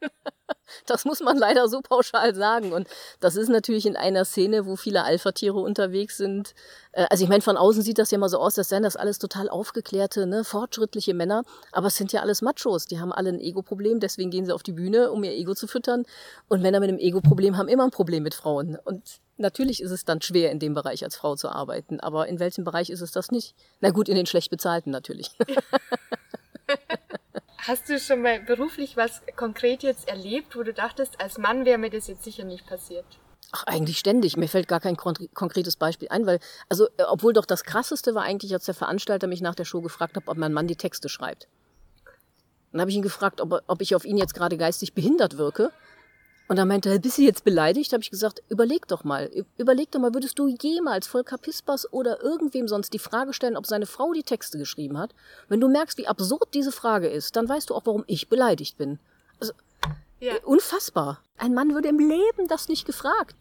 Das 0.86 1.04
muss 1.04 1.20
man 1.20 1.36
leider 1.36 1.68
so 1.68 1.80
pauschal 1.80 2.34
sagen. 2.34 2.72
Und 2.72 2.88
das 3.20 3.36
ist 3.36 3.48
natürlich 3.48 3.86
in 3.86 3.96
einer 3.96 4.24
Szene, 4.24 4.66
wo 4.66 4.76
viele 4.76 5.04
Alpha-Tiere 5.04 5.58
unterwegs 5.58 6.16
sind. 6.16 6.54
Äh, 6.92 7.06
also 7.10 7.24
ich 7.24 7.30
meine, 7.30 7.42
von 7.42 7.56
außen 7.56 7.82
sieht 7.82 7.98
das 7.98 8.10
ja 8.10 8.18
mal 8.18 8.28
so 8.28 8.38
aus, 8.38 8.58
als 8.58 8.68
seien 8.68 8.82
das 8.82 8.96
alles 8.96 9.18
total 9.18 9.48
aufgeklärte, 9.48 10.26
ne, 10.26 10.44
fortschrittliche 10.44 11.14
Männer. 11.14 11.42
Aber 11.72 11.88
es 11.88 11.96
sind 11.96 12.12
ja 12.12 12.20
alles 12.20 12.42
Machos. 12.42 12.86
Die 12.86 13.00
haben 13.00 13.12
alle 13.12 13.30
ein 13.30 13.40
Ego-Problem, 13.40 14.00
deswegen 14.00 14.30
gehen 14.30 14.46
sie 14.46 14.52
auf 14.52 14.62
die 14.62 14.72
Bühne, 14.72 15.10
um 15.10 15.24
ihr 15.24 15.32
Ego 15.32 15.54
zu 15.54 15.66
füttern. 15.66 16.04
Und 16.48 16.62
Männer 16.62 16.80
mit 16.80 16.88
einem 16.88 16.98
Ego-Problem 16.98 17.56
haben 17.56 17.68
immer 17.68 17.84
ein 17.84 17.90
Problem 17.90 18.22
mit 18.22 18.34
Frauen. 18.34 18.76
Und 18.84 19.20
Natürlich 19.40 19.82
ist 19.82 19.90
es 19.90 20.04
dann 20.04 20.20
schwer, 20.20 20.50
in 20.50 20.58
dem 20.58 20.74
Bereich 20.74 21.02
als 21.02 21.16
Frau 21.16 21.34
zu 21.34 21.48
arbeiten, 21.48 21.98
aber 21.98 22.28
in 22.28 22.38
welchem 22.40 22.62
Bereich 22.62 22.90
ist 22.90 23.00
es 23.00 23.10
das 23.10 23.30
nicht? 23.30 23.54
Na 23.80 23.88
gut, 23.88 24.10
in 24.10 24.14
den 24.14 24.26
schlecht 24.26 24.50
bezahlten 24.50 24.90
natürlich. 24.90 25.30
Hast 27.66 27.88
du 27.88 27.98
schon 27.98 28.22
mal 28.22 28.40
beruflich 28.40 28.96
was 28.96 29.20
konkret 29.36 29.82
jetzt 29.82 30.08
erlebt, 30.08 30.56
wo 30.56 30.62
du 30.62 30.72
dachtest, 30.72 31.20
als 31.20 31.36
Mann 31.36 31.64
wäre 31.64 31.78
mir 31.78 31.90
das 31.90 32.06
jetzt 32.06 32.24
sicher 32.24 32.44
nicht 32.44 32.66
passiert? 32.66 33.04
Ach, 33.52 33.64
eigentlich 33.64 33.98
ständig. 33.98 34.36
Mir 34.36 34.48
fällt 34.48 34.68
gar 34.68 34.80
kein 34.80 34.96
konkretes 34.96 35.76
Beispiel 35.76 36.08
ein, 36.08 36.24
weil, 36.24 36.38
also, 36.68 36.86
äh, 36.96 37.02
obwohl 37.08 37.32
doch 37.32 37.44
das 37.44 37.64
krasseste 37.64 38.14
war 38.14 38.22
eigentlich, 38.22 38.52
als 38.54 38.64
der 38.64 38.74
Veranstalter 38.74 39.26
mich 39.26 39.40
nach 39.40 39.54
der 39.54 39.64
Show 39.64 39.80
gefragt 39.80 40.16
hat, 40.16 40.24
ob 40.26 40.36
mein 40.36 40.52
Mann 40.52 40.68
die 40.68 40.76
Texte 40.76 41.08
schreibt. 41.08 41.48
Dann 42.72 42.80
habe 42.80 42.90
ich 42.90 42.96
ihn 42.96 43.02
gefragt, 43.02 43.40
ob, 43.40 43.62
ob 43.66 43.82
ich 43.82 43.94
auf 43.94 44.04
ihn 44.04 44.16
jetzt 44.16 44.34
gerade 44.34 44.56
geistig 44.56 44.94
behindert 44.94 45.36
wirke. 45.36 45.70
Und 46.50 46.56
dann 46.56 46.66
meinte 46.66 46.90
er, 46.90 46.98
bist 46.98 47.16
du 47.16 47.22
jetzt 47.22 47.44
beleidigt? 47.44 47.92
Habe 47.92 48.02
ich 48.02 48.10
gesagt, 48.10 48.42
überleg 48.48 48.88
doch 48.88 49.04
mal. 49.04 49.30
Überleg 49.56 49.92
doch 49.92 50.00
mal, 50.00 50.14
würdest 50.14 50.36
du 50.36 50.48
jemals 50.48 51.06
Volker 51.06 51.38
Pispers 51.38 51.92
oder 51.92 52.24
irgendwem 52.24 52.66
sonst 52.66 52.92
die 52.92 52.98
Frage 52.98 53.32
stellen, 53.32 53.56
ob 53.56 53.68
seine 53.68 53.86
Frau 53.86 54.12
die 54.12 54.24
Texte 54.24 54.58
geschrieben 54.58 54.98
hat? 54.98 55.14
Wenn 55.48 55.60
du 55.60 55.68
merkst, 55.68 55.96
wie 55.98 56.08
absurd 56.08 56.52
diese 56.52 56.72
Frage 56.72 57.06
ist, 57.06 57.36
dann 57.36 57.48
weißt 57.48 57.70
du 57.70 57.76
auch, 57.76 57.82
warum 57.86 58.02
ich 58.08 58.28
beleidigt 58.28 58.78
bin. 58.78 58.98
Also, 59.38 59.52
ja. 60.18 60.32
unfassbar. 60.44 61.22
Ein 61.38 61.54
Mann 61.54 61.72
würde 61.72 61.86
im 61.86 62.00
Leben 62.00 62.48
das 62.48 62.66
nicht 62.66 62.84
gefragt. 62.84 63.36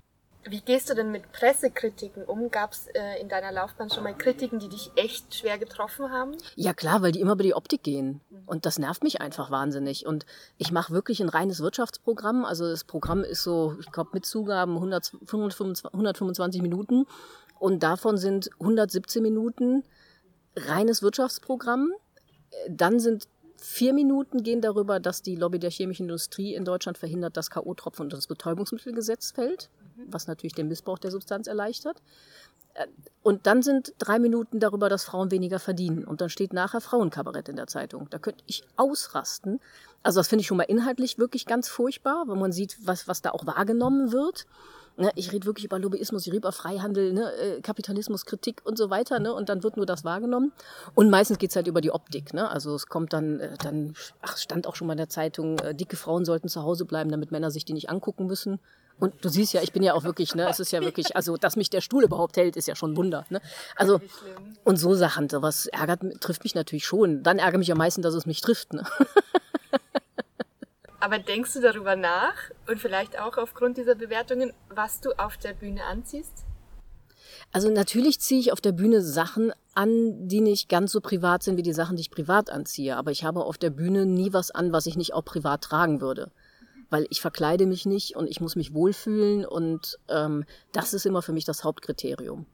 Wie 0.45 0.61
gehst 0.61 0.89
du 0.89 0.95
denn 0.95 1.11
mit 1.11 1.31
Pressekritiken 1.33 2.23
um? 2.23 2.49
Gab 2.49 2.71
es 2.71 2.87
äh, 2.87 3.19
in 3.21 3.27
deiner 3.27 3.51
Laufbahn 3.51 3.89
schon 3.89 4.03
mal 4.03 4.17
Kritiken, 4.17 4.59
die 4.59 4.69
dich 4.69 4.89
echt 4.95 5.35
schwer 5.35 5.57
getroffen 5.57 6.11
haben? 6.11 6.37
Ja 6.55 6.73
klar, 6.73 7.01
weil 7.01 7.11
die 7.11 7.19
immer 7.19 7.33
über 7.33 7.43
die 7.43 7.53
Optik 7.53 7.83
gehen. 7.83 8.21
Und 8.45 8.65
das 8.65 8.79
nervt 8.79 9.03
mich 9.03 9.19
einfach 9.19 9.51
wahnsinnig. 9.51 10.05
Und 10.05 10.25
ich 10.57 10.71
mache 10.71 10.93
wirklich 10.93 11.21
ein 11.21 11.29
reines 11.29 11.59
Wirtschaftsprogramm. 11.59 12.45
Also 12.45 12.69
das 12.69 12.85
Programm 12.85 13.23
ist 13.23 13.43
so, 13.43 13.75
ich 13.79 13.91
glaube, 13.91 14.11
mit 14.13 14.25
Zugaben 14.25 14.75
125, 14.75 15.85
125 15.93 16.61
Minuten. 16.61 17.05
Und 17.59 17.83
davon 17.83 18.17
sind 18.17 18.49
117 18.59 19.21
Minuten 19.21 19.83
reines 20.55 21.01
Wirtschaftsprogramm. 21.01 21.91
Dann 22.69 22.99
sind 23.01 23.27
Vier 23.61 23.93
Minuten 23.93 24.43
gehen 24.43 24.61
darüber, 24.61 24.99
dass 24.99 25.21
die 25.21 25.35
Lobby 25.35 25.59
der 25.59 25.69
chemischen 25.69 26.03
Industrie 26.03 26.55
in 26.55 26.65
Deutschland 26.65 26.97
verhindert, 26.97 27.37
dass 27.37 27.49
K.O.-Tropfen 27.49 28.01
unter 28.01 28.17
das 28.17 28.27
Betäubungsmittelgesetz 28.27 29.31
fällt 29.31 29.69
was 30.07 30.27
natürlich 30.27 30.53
den 30.53 30.67
Missbrauch 30.67 30.99
der 30.99 31.11
Substanz 31.11 31.47
erleichtert. 31.47 32.01
Äh, 32.73 32.87
und 33.21 33.47
dann 33.47 33.61
sind 33.61 33.93
drei 33.97 34.19
Minuten 34.19 34.59
darüber, 34.59 34.89
dass 34.89 35.03
Frauen 35.03 35.31
weniger 35.31 35.59
verdienen. 35.59 36.03
Und 36.03 36.21
dann 36.21 36.29
steht 36.29 36.53
nachher 36.53 36.81
Frauenkabarett 36.81 37.49
in 37.49 37.55
der 37.55 37.67
Zeitung. 37.67 38.07
Da 38.09 38.19
könnte 38.19 38.43
ich 38.47 38.63
ausrasten. 38.75 39.59
Also 40.03 40.19
das 40.19 40.27
finde 40.27 40.41
ich 40.41 40.47
schon 40.47 40.57
mal 40.57 40.63
inhaltlich 40.63 41.17
wirklich 41.17 41.45
ganz 41.45 41.67
furchtbar, 41.67 42.25
wenn 42.27 42.39
man 42.39 42.51
sieht, 42.51 42.77
was, 42.83 43.07
was 43.07 43.21
da 43.21 43.31
auch 43.31 43.45
wahrgenommen 43.45 44.11
wird. 44.11 44.45
Ne, 44.97 45.11
ich 45.15 45.31
rede 45.31 45.45
wirklich 45.45 45.65
über 45.65 45.79
Lobbyismus, 45.79 46.23
ich 46.23 46.27
rede 46.27 46.37
über 46.37 46.51
Freihandel, 46.51 47.13
ne, 47.13 47.31
äh, 47.33 47.61
Kapitalismus, 47.61 48.25
Kritik 48.25 48.61
und 48.65 48.77
so 48.77 48.89
weiter. 48.89 49.19
Ne, 49.19 49.33
und 49.33 49.49
dann 49.49 49.63
wird 49.63 49.77
nur 49.77 49.85
das 49.85 50.03
wahrgenommen. 50.03 50.51
Und 50.95 51.09
meistens 51.09 51.39
geht 51.39 51.51
es 51.51 51.55
halt 51.55 51.67
über 51.67 51.81
die 51.81 51.91
Optik. 51.91 52.33
Ne? 52.33 52.49
Also 52.49 52.75
es 52.75 52.87
kommt 52.87 53.13
dann, 53.13 53.39
äh, 53.39 53.57
dann 53.63 53.93
ach, 54.21 54.37
stand 54.37 54.67
auch 54.67 54.75
schon 54.75 54.87
mal 54.87 54.93
in 54.93 54.97
der 54.97 55.09
Zeitung, 55.09 55.57
dicke 55.73 55.95
Frauen 55.95 56.25
sollten 56.25 56.49
zu 56.49 56.63
Hause 56.63 56.85
bleiben, 56.85 57.11
damit 57.11 57.31
Männer 57.31 57.51
sich 57.51 57.65
die 57.65 57.73
nicht 57.73 57.89
angucken 57.89 58.27
müssen. 58.27 58.59
Und 58.99 59.13
du 59.23 59.29
siehst 59.29 59.53
ja, 59.53 59.61
ich 59.61 59.71
bin 59.71 59.81
ja 59.81 59.93
auch 59.93 60.03
wirklich, 60.03 60.35
ne, 60.35 60.47
es 60.49 60.59
ist 60.59 60.71
ja 60.71 60.81
wirklich, 60.81 61.15
also 61.15 61.37
dass 61.37 61.55
mich 61.55 61.69
der 61.69 61.81
Stuhl 61.81 62.03
überhaupt 62.03 62.35
hält, 62.35 62.57
ist 62.57 62.67
ja 62.67 62.75
schon 62.75 62.91
ein 62.91 62.97
Wunder. 62.97 63.25
Ne? 63.29 63.41
Also 63.75 64.01
und 64.65 64.77
so 64.77 64.93
Sachen, 64.93 65.29
sowas 65.29 65.67
ärgert, 65.67 66.01
trifft 66.19 66.43
mich 66.43 66.53
natürlich 66.53 66.85
schon. 66.85 67.23
Dann 67.23 67.39
ärgere 67.39 67.59
mich 67.59 67.71
am 67.71 67.77
meisten, 67.77 68.01
dass 68.01 68.13
es 68.13 68.25
mich 68.25 68.41
trifft. 68.41 68.73
Ne? 68.73 68.83
Aber 70.99 71.19
denkst 71.19 71.53
du 71.53 71.61
darüber 71.61 71.95
nach 71.95 72.35
und 72.67 72.79
vielleicht 72.79 73.19
auch 73.19 73.37
aufgrund 73.37 73.77
dieser 73.77 73.95
Bewertungen, 73.95 74.53
was 74.69 74.99
du 75.01 75.11
auf 75.17 75.37
der 75.37 75.53
Bühne 75.53 75.83
anziehst? 75.85 76.45
Also 77.51 77.69
natürlich 77.69 78.19
ziehe 78.19 78.39
ich 78.39 78.51
auf 78.51 78.61
der 78.61 78.73
Bühne 78.73 79.01
Sachen 79.01 79.51
an, 79.73 80.27
die 80.27 80.41
nicht 80.41 80.67
ganz 80.67 80.91
so 80.91 80.99
privat 80.99 81.43
sind 81.43 81.57
wie 81.57 81.63
die 81.63 81.73
Sachen, 81.73 81.95
die 81.95 82.01
ich 82.01 82.11
privat 82.11 82.49
anziehe. 82.49 82.97
Aber 82.97 83.11
ich 83.11 83.23
habe 83.23 83.45
auf 83.45 83.57
der 83.57 83.69
Bühne 83.69 84.05
nie 84.05 84.33
was 84.33 84.51
an, 84.51 84.73
was 84.73 84.85
ich 84.85 84.97
nicht 84.97 85.13
auch 85.13 85.23
privat 85.23 85.61
tragen 85.61 86.01
würde 86.01 86.31
weil 86.89 87.05
ich 87.09 87.21
verkleide 87.21 87.65
mich 87.65 87.85
nicht 87.85 88.15
und 88.15 88.27
ich 88.27 88.41
muss 88.41 88.55
mich 88.55 88.73
wohlfühlen 88.73 89.45
und 89.45 89.99
ähm, 90.09 90.45
das 90.71 90.93
ist 90.93 91.05
immer 91.05 91.21
für 91.21 91.33
mich 91.33 91.45
das 91.45 91.63
Hauptkriterium, 91.63 92.45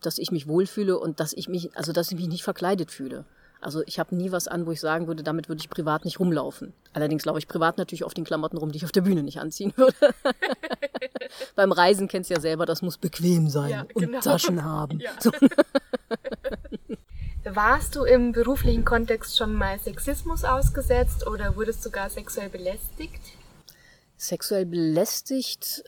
dass 0.00 0.18
ich 0.18 0.30
mich 0.30 0.46
wohlfühle 0.46 0.98
und 0.98 1.20
dass 1.20 1.32
ich 1.32 1.48
mich, 1.48 1.74
also 1.76 1.92
dass 1.92 2.10
ich 2.10 2.18
mich 2.18 2.28
nicht 2.28 2.44
verkleidet 2.44 2.90
fühle. 2.90 3.24
Also 3.60 3.82
ich 3.86 3.98
habe 3.98 4.14
nie 4.14 4.30
was 4.30 4.46
an, 4.46 4.66
wo 4.66 4.72
ich 4.72 4.80
sagen 4.80 5.08
würde, 5.08 5.22
damit 5.22 5.48
würde 5.48 5.60
ich 5.60 5.68
privat 5.68 6.04
nicht 6.04 6.20
rumlaufen. 6.20 6.72
Allerdings 6.92 7.24
laufe 7.24 7.38
ich 7.38 7.48
privat 7.48 7.76
natürlich 7.78 8.04
auf 8.04 8.14
den 8.14 8.24
Klamotten 8.24 8.56
rum, 8.56 8.70
die 8.70 8.78
ich 8.78 8.84
auf 8.84 8.92
der 8.92 9.00
Bühne 9.00 9.22
nicht 9.22 9.40
anziehen 9.40 9.72
würde. 9.76 10.14
Beim 11.56 11.72
Reisen 11.72 12.06
kennst 12.08 12.30
du 12.30 12.34
ja 12.34 12.40
selber, 12.40 12.66
das 12.66 12.82
muss 12.82 12.98
bequem 12.98 13.48
sein 13.48 13.70
ja, 13.70 13.86
und 13.94 14.06
genau. 14.06 14.20
Taschen 14.20 14.64
haben. 14.64 15.00
Ja. 15.00 15.10
So. 15.20 15.32
Warst 17.44 17.96
du 17.96 18.04
im 18.04 18.32
beruflichen 18.32 18.84
Kontext 18.84 19.38
schon 19.38 19.54
mal 19.54 19.78
Sexismus 19.78 20.44
ausgesetzt 20.44 21.26
oder 21.26 21.56
wurdest 21.56 21.84
du 21.84 21.90
gar 21.90 22.10
sexuell 22.10 22.50
belästigt? 22.50 23.22
Sexuell 24.16 24.66
belästigt 24.66 25.84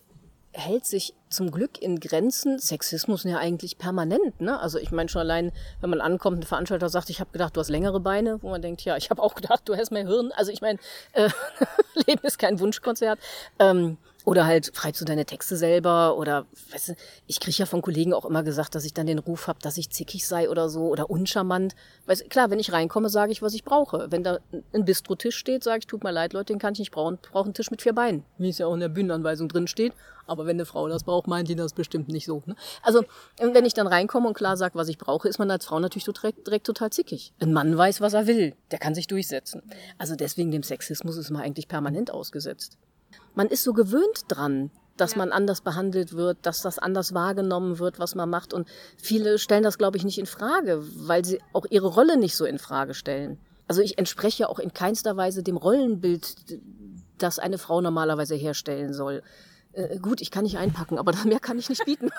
hält 0.53 0.87
sich 0.87 1.15
zum 1.31 1.51
Glück 1.51 1.81
in 1.81 2.01
Grenzen. 2.01 2.59
Sexismus 2.59 3.25
ja 3.25 3.39
eigentlich 3.39 3.79
permanent. 3.79 4.41
Ne? 4.41 4.59
Also 4.61 4.79
ich 4.79 4.91
meine 4.91 5.09
schon 5.09 5.21
allein, 5.21 5.53
wenn 5.81 5.91
man 5.91 6.01
ankommt, 6.01 6.41
ein 6.41 6.43
Veranstalter 6.43 6.89
sagt, 6.89 7.09
ich 7.09 7.21
habe 7.21 7.31
gedacht, 7.33 7.57
du 7.57 7.61
hast 7.61 7.71
längere 7.71 8.01
Beine, 8.01 8.43
wo 8.43 8.51
man 8.51 8.61
denkt, 8.61 8.83
ja, 8.83 8.97
ich 8.97 9.11
habe 9.11 9.23
auch 9.23 9.35
gedacht, 9.35 9.63
du 9.65 9.77
hast 9.77 9.91
mehr 9.91 10.07
Hirn. 10.07 10.33
Also 10.37 10.53
ich 10.53 10.61
meine, 10.61 10.79
äh, 11.13 11.31
Leben 12.07 12.23
ist 12.25 12.39
kein 12.39 12.59
Wunschkonzert. 12.61 13.19
Ähm, 13.59 13.97
oder 14.25 14.47
halt 14.47 14.73
schreibst 14.75 15.01
du 15.01 15.05
deine 15.05 15.25
Texte 15.25 15.57
selber 15.57 16.17
oder 16.17 16.47
weißt 16.73 16.89
du, 16.91 16.95
ich 17.27 17.41
kriege 17.41 17.57
ja 17.59 17.67
von 17.67 17.83
Kollegen 17.83 18.13
auch 18.13 18.25
immer 18.25 18.43
gesagt, 18.43 18.75
dass 18.75 18.85
ich 18.85 18.95
dann 18.95 19.07
den 19.07 19.19
Ruf 19.19 19.47
habe, 19.47 19.59
dass 19.63 19.79
ich 19.79 19.91
zickig 19.91 20.27
sei 20.27 20.51
oder 20.51 20.69
so 20.69 20.89
oder 20.89 21.11
uncharmant. 21.11 21.75
Weißt, 22.07 22.29
klar, 22.31 22.51
wenn 22.51 22.59
ich 22.59 22.73
reinkomme, 22.73 23.09
sage 23.09 23.33
ich, 23.33 23.43
was 23.43 23.55
ich 23.55 23.65
brauche. 23.65 24.09
Wenn 24.11 24.23
da 24.23 24.39
ein 24.73 24.85
Bistro-Tisch 24.85 25.37
steht, 25.37 25.65
sage 25.65 25.81
ich, 25.81 25.87
tut 25.87 26.05
mir 26.05 26.13
leid, 26.13 26.33
Leute, 26.33 26.53
den 26.53 26.59
kann 26.59 26.75
ich 26.75 26.81
nicht 26.81 26.91
brauchen. 26.91 27.19
Brauche 27.33 27.45
einen 27.45 27.55
Tisch 27.55 27.71
mit 27.71 27.83
vier 27.83 27.93
Beinen, 27.93 28.25
wie 28.39 28.51
es 28.51 28.59
ja 28.59 28.67
auch 28.67 28.75
in 28.75 28.81
der 28.81 28.89
Bühnenanweisung 28.89 29.49
drin 29.49 29.67
steht. 29.67 29.93
Aber 30.27 30.47
wenn 30.47 30.57
eine 30.57 30.67
Frau 30.67 30.87
das 30.89 31.03
braucht, 31.03 31.27
meint 31.27 31.49
die 31.49 31.57
das 31.57 31.73
bestimmt 31.73 32.09
nicht 32.09 32.27
so. 32.27 32.43
Ne? 32.47 32.55
Also 32.83 33.05
wenn 33.41 33.65
ich 33.65 33.75
dann 33.75 33.89
reinkomme 33.89 34.29
und 34.29 34.35
klar 34.35 34.57
sage, 34.57 34.77
was 34.77 34.89
ich 34.89 34.99
brauche, 34.99 35.29
ist 35.29 35.39
man 35.39 35.51
als 35.51 35.67
Frau 35.67 35.81
natürlich 35.81 36.05
direkt, 36.05 36.47
direkt 36.47 36.67
total 36.67 36.91
zickig. 36.91 37.33
Ein 37.41 37.53
Mann 37.53 37.77
weiß, 37.77 38.01
was 38.01 38.15
er 38.15 38.27
will. 38.27 38.55
Der 38.71 38.79
kann 38.79 38.95
sich 38.95 39.09
durchsetzen. 39.09 39.63
Also 39.99 40.15
deswegen 40.15 40.53
dem 40.53 40.63
Sexismus 40.63 41.17
ist 41.17 41.31
man 41.31 41.43
eigentlich 41.43 41.67
permanent 41.67 42.13
ausgesetzt 42.13 42.79
man 43.35 43.49
ist 43.49 43.63
so 43.63 43.73
gewöhnt 43.73 44.25
dran, 44.29 44.71
dass 44.97 45.13
ja. 45.13 45.19
man 45.19 45.33
anders 45.33 45.61
behandelt 45.61 46.13
wird, 46.13 46.39
dass 46.43 46.63
das 46.63 46.79
anders 46.79 47.15
wahrgenommen 47.15 47.79
wird, 47.79 47.99
was 47.99 48.15
man 48.15 48.29
macht. 48.29 48.53
Und 48.53 48.69
viele 48.97 49.39
stellen 49.39 49.63
das, 49.63 49.79
glaube 49.79 49.97
ich, 49.97 50.05
nicht 50.05 50.19
in 50.19 50.27
Frage, 50.27 50.83
weil 51.07 51.25
sie 51.25 51.41
auch 51.53 51.67
ihre 51.71 51.89
Rolle 51.89 52.17
nicht 52.17 52.37
so 52.37 52.45
in 52.45 52.59
Frage 52.59 52.95
stellen. 52.95 53.39
Also 53.67 53.83
ich 53.83 53.99
entspreche 53.99 54.49
auch 54.49 54.59
in 54.59 54.75
keinster 54.75 55.17
Weise 55.17 55.43
dem 55.43 55.57
Rollenbild, 55.57 56.61
das 57.19 57.39
eine 57.39 57.59
Frau 57.59 57.81
normalerweise 57.81 58.35
herstellen 58.35 58.93
soll. 58.93 59.23
Äh, 59.73 59.99
gut, 59.99 60.21
ich 60.21 60.31
kann 60.31 60.45
nicht 60.45 60.59
einpacken, 60.59 60.99
aber 60.99 61.13
mehr 61.25 61.41
kann 61.41 61.59
ich 61.59 61.69
nicht 61.69 61.85
bieten. 61.85 62.11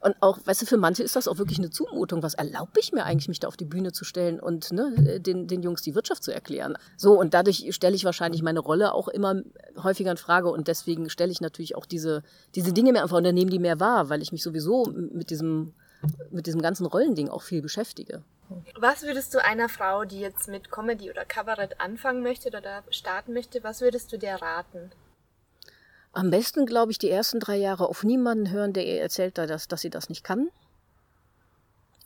Und 0.00 0.16
auch, 0.20 0.38
weißt 0.44 0.62
du, 0.62 0.66
für 0.66 0.76
manche 0.76 1.02
ist 1.02 1.16
das 1.16 1.28
auch 1.28 1.38
wirklich 1.38 1.58
eine 1.58 1.70
Zumutung. 1.70 2.22
Was 2.22 2.34
erlaube 2.34 2.78
ich 2.80 2.92
mir 2.92 3.04
eigentlich, 3.04 3.28
mich 3.28 3.40
da 3.40 3.48
auf 3.48 3.56
die 3.56 3.64
Bühne 3.64 3.92
zu 3.92 4.04
stellen 4.04 4.40
und 4.40 4.72
ne, 4.72 5.20
den, 5.20 5.46
den 5.46 5.62
Jungs 5.62 5.82
die 5.82 5.94
Wirtschaft 5.94 6.22
zu 6.22 6.32
erklären? 6.32 6.76
So, 6.96 7.18
und 7.18 7.34
dadurch 7.34 7.66
stelle 7.74 7.96
ich 7.96 8.04
wahrscheinlich 8.04 8.42
meine 8.42 8.60
Rolle 8.60 8.92
auch 8.92 9.08
immer 9.08 9.42
häufiger 9.82 10.10
in 10.10 10.16
Frage 10.16 10.48
und 10.48 10.68
deswegen 10.68 11.10
stelle 11.10 11.32
ich 11.32 11.40
natürlich 11.40 11.76
auch 11.76 11.86
diese, 11.86 12.22
diese 12.54 12.72
Dinge 12.72 12.92
mehr 12.92 13.02
einfach 13.02 13.16
unternehmen, 13.16 13.50
die 13.50 13.58
mehr 13.58 13.80
wahr, 13.80 14.08
weil 14.08 14.22
ich 14.22 14.32
mich 14.32 14.42
sowieso 14.42 14.84
mit 14.86 15.30
diesem, 15.30 15.74
mit 16.30 16.46
diesem 16.46 16.62
ganzen 16.62 16.86
Rollending 16.86 17.28
auch 17.28 17.42
viel 17.42 17.62
beschäftige. 17.62 18.22
Was 18.78 19.02
würdest 19.02 19.34
du 19.34 19.44
einer 19.44 19.68
Frau, 19.68 20.04
die 20.04 20.20
jetzt 20.20 20.48
mit 20.48 20.70
Comedy 20.70 21.10
oder 21.10 21.24
Kabarett 21.24 21.80
anfangen 21.80 22.22
möchte 22.22 22.48
oder 22.48 22.84
starten 22.90 23.32
möchte, 23.32 23.64
was 23.64 23.80
würdest 23.80 24.12
du 24.12 24.18
dir 24.18 24.34
raten? 24.34 24.92
Am 26.16 26.30
besten, 26.30 26.64
glaube 26.64 26.92
ich, 26.92 26.98
die 26.98 27.10
ersten 27.10 27.40
drei 27.40 27.56
Jahre 27.56 27.90
auf 27.90 28.02
niemanden 28.02 28.50
hören, 28.50 28.72
der 28.72 28.86
ihr 28.86 29.02
erzählt, 29.02 29.36
dass, 29.36 29.68
dass 29.68 29.82
sie 29.82 29.90
das 29.90 30.08
nicht 30.08 30.24
kann. 30.24 30.48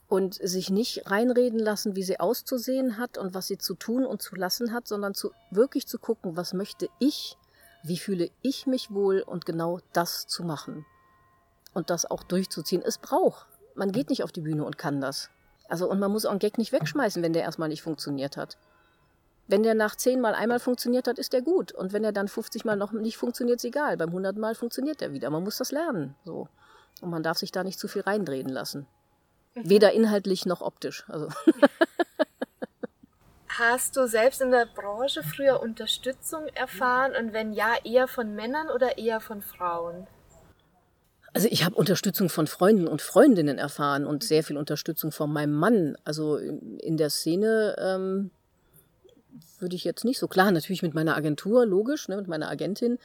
Und 0.09 0.35
sich 0.35 0.69
nicht 0.69 1.09
reinreden 1.09 1.61
lassen, 1.61 1.95
wie 1.95 2.03
sie 2.03 2.19
auszusehen 2.19 2.99
hat 2.99 3.19
und 3.19 3.35
was 3.35 3.47
sie 3.47 3.57
zu 3.57 3.77
tun 3.77 4.05
und 4.05 4.21
zu 4.21 4.35
lassen 4.35 4.73
hat, 4.73 4.89
sondern 4.89 5.15
zu, 5.15 5.31
wirklich 5.53 5.87
zu 5.87 6.01
gucken, 6.01 6.37
was 6.37 6.55
möchte 6.55 6.89
ich, 6.99 7.37
wie 7.85 7.99
fühle 7.99 8.31
ich 8.43 8.67
mich 8.67 8.91
wohl 8.91 9.21
und 9.21 9.47
genau 9.47 9.79
das 9.93 10.27
zu 10.27 10.43
machen. 10.43 10.85
Und 11.73 11.89
das 11.89 12.05
auch 12.05 12.25
durchzuziehen. 12.25 12.83
Es 12.85 12.99
braucht. 12.99 13.47
Man 13.77 13.93
geht 13.93 14.11
nicht 14.11 14.25
auf 14.25 14.33
die 14.33 14.41
Bühne 14.41 14.65
und 14.65 14.77
kann 14.77 15.01
das. 15.01 15.31
Also, 15.69 15.89
und 15.89 16.01
man 16.01 16.11
muss 16.11 16.27
auch 16.27 16.33
einen 16.33 16.41
Gag 16.41 16.59
nicht 16.59 16.73
wegschmeißen, 16.73 17.23
wenn 17.23 17.33
der 17.33 17.45
erstmal 17.45 17.69
nicht 17.69 17.83
funktioniert 17.83 18.37
hat. 18.37 18.59
Wenn 19.51 19.65
der 19.65 19.75
nach 19.75 19.97
zehn 19.97 20.21
Mal 20.21 20.35
einmal 20.35 20.61
funktioniert 20.61 21.09
hat, 21.09 21.19
ist 21.19 21.33
der 21.33 21.43
gut. 21.43 21.73
Und 21.73 21.93
wenn 21.93 22.05
er 22.05 22.13
dann 22.13 22.29
50 22.29 22.65
Mal 22.65 22.77
noch 22.77 22.93
nicht 22.93 23.17
funktioniert, 23.17 23.57
ist 23.57 23.65
egal. 23.65 23.97
Beim 23.97 24.11
100 24.11 24.37
Mal 24.37 24.55
funktioniert 24.55 25.03
er 25.03 25.13
wieder. 25.13 25.29
Man 25.29 25.43
muss 25.43 25.59
das 25.59 25.73
lernen. 25.73 26.15
So. 26.25 26.47
Und 27.01 27.11
man 27.11 27.25
darf 27.25 27.37
sich 27.37 27.51
da 27.51 27.65
nicht 27.65 27.77
zu 27.77 27.89
viel 27.89 28.03
reindrehen 28.03 28.49
lassen. 28.49 28.87
Mhm. 29.57 29.69
Weder 29.69 29.93
inhaltlich 29.93 30.47
noch 30.47 30.61
optisch. 30.61 31.05
Also. 31.09 31.31
Hast 33.49 33.97
du 33.97 34.07
selbst 34.07 34.41
in 34.41 34.53
der 34.53 34.67
Branche 34.67 35.25
früher 35.25 35.61
Unterstützung 35.61 36.47
erfahren? 36.55 37.15
Und 37.19 37.33
wenn 37.33 37.53
ja, 37.53 37.75
eher 37.83 38.07
von 38.07 38.37
Männern 38.37 38.71
oder 38.71 38.99
eher 38.99 39.19
von 39.19 39.43
Frauen? 39.43 40.07
Also 41.33 41.49
ich 41.51 41.65
habe 41.65 41.75
Unterstützung 41.75 42.29
von 42.29 42.47
Freunden 42.47 42.87
und 42.87 43.03
Freundinnen 43.03 43.59
erfahren 43.59 44.07
und 44.07 44.23
sehr 44.23 44.45
viel 44.45 44.57
Unterstützung 44.57 45.11
von 45.11 45.33
meinem 45.33 45.55
Mann. 45.55 45.97
Also 46.05 46.37
in 46.37 46.97
der 46.97 47.11
Szene 47.11 47.75
ähm, 47.81 48.31
würde 49.59 49.77
ich 49.77 49.85
jetzt 49.85 50.05
nicht 50.05 50.19
so. 50.19 50.29
Klar, 50.29 50.51
natürlich 50.51 50.83
mit 50.83 50.95
meiner 50.95 51.17
Agentur, 51.17 51.67
logisch, 51.67 52.09
ne, 52.09 52.17
mit 52.17 52.29
meiner 52.29 52.49
Agentin. 52.49 52.99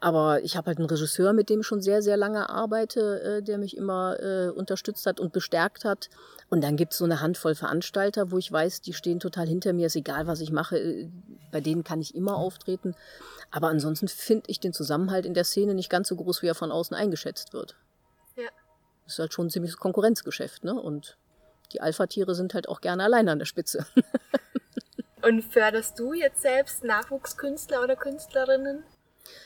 Aber 0.00 0.44
ich 0.44 0.56
habe 0.56 0.66
halt 0.66 0.78
einen 0.78 0.88
Regisseur, 0.88 1.32
mit 1.32 1.48
dem 1.48 1.60
ich 1.60 1.66
schon 1.66 1.80
sehr, 1.80 2.02
sehr 2.02 2.18
lange 2.18 2.50
arbeite, 2.50 3.22
äh, 3.22 3.42
der 3.42 3.56
mich 3.56 3.74
immer 3.74 4.20
äh, 4.20 4.50
unterstützt 4.50 5.06
hat 5.06 5.18
und 5.18 5.32
bestärkt 5.32 5.86
hat. 5.86 6.10
Und 6.50 6.62
dann 6.62 6.76
gibt 6.76 6.92
es 6.92 6.98
so 6.98 7.06
eine 7.06 7.22
Handvoll 7.22 7.54
Veranstalter, 7.54 8.30
wo 8.30 8.36
ich 8.36 8.52
weiß, 8.52 8.82
die 8.82 8.92
stehen 8.92 9.18
total 9.18 9.46
hinter 9.46 9.72
mir, 9.72 9.86
ist 9.86 9.96
egal, 9.96 10.26
was 10.26 10.40
ich 10.40 10.52
mache, 10.52 10.78
äh, 10.78 11.08
bei 11.50 11.62
denen 11.62 11.84
kann 11.84 12.02
ich 12.02 12.14
immer 12.14 12.36
auftreten. 12.36 12.94
Aber 13.50 13.68
ansonsten 13.68 14.08
finde 14.08 14.44
ich 14.48 14.60
den 14.60 14.74
Zusammenhalt 14.74 15.24
in 15.24 15.32
der 15.32 15.44
Szene 15.44 15.74
nicht 15.74 15.88
ganz 15.88 16.08
so 16.08 16.16
groß, 16.16 16.42
wie 16.42 16.48
er 16.48 16.54
von 16.54 16.70
außen 16.70 16.94
eingeschätzt 16.94 17.54
wird. 17.54 17.76
Ja. 18.36 18.50
Das 19.04 19.14
ist 19.14 19.18
halt 19.20 19.32
schon 19.32 19.46
ein 19.46 19.50
ziemliches 19.50 19.78
Konkurrenzgeschäft, 19.78 20.64
ne? 20.64 20.74
Und 20.74 21.16
die 21.72 21.80
Alpha-Tiere 21.80 22.34
sind 22.34 22.52
halt 22.52 22.68
auch 22.68 22.82
gerne 22.82 23.04
alleine 23.04 23.32
an 23.32 23.38
der 23.38 23.46
Spitze. 23.46 23.86
Und 25.26 25.42
förderst 25.42 25.98
du 25.98 26.12
jetzt 26.12 26.42
selbst 26.42 26.84
Nachwuchskünstler 26.84 27.82
oder 27.82 27.96
Künstlerinnen? 27.96 28.84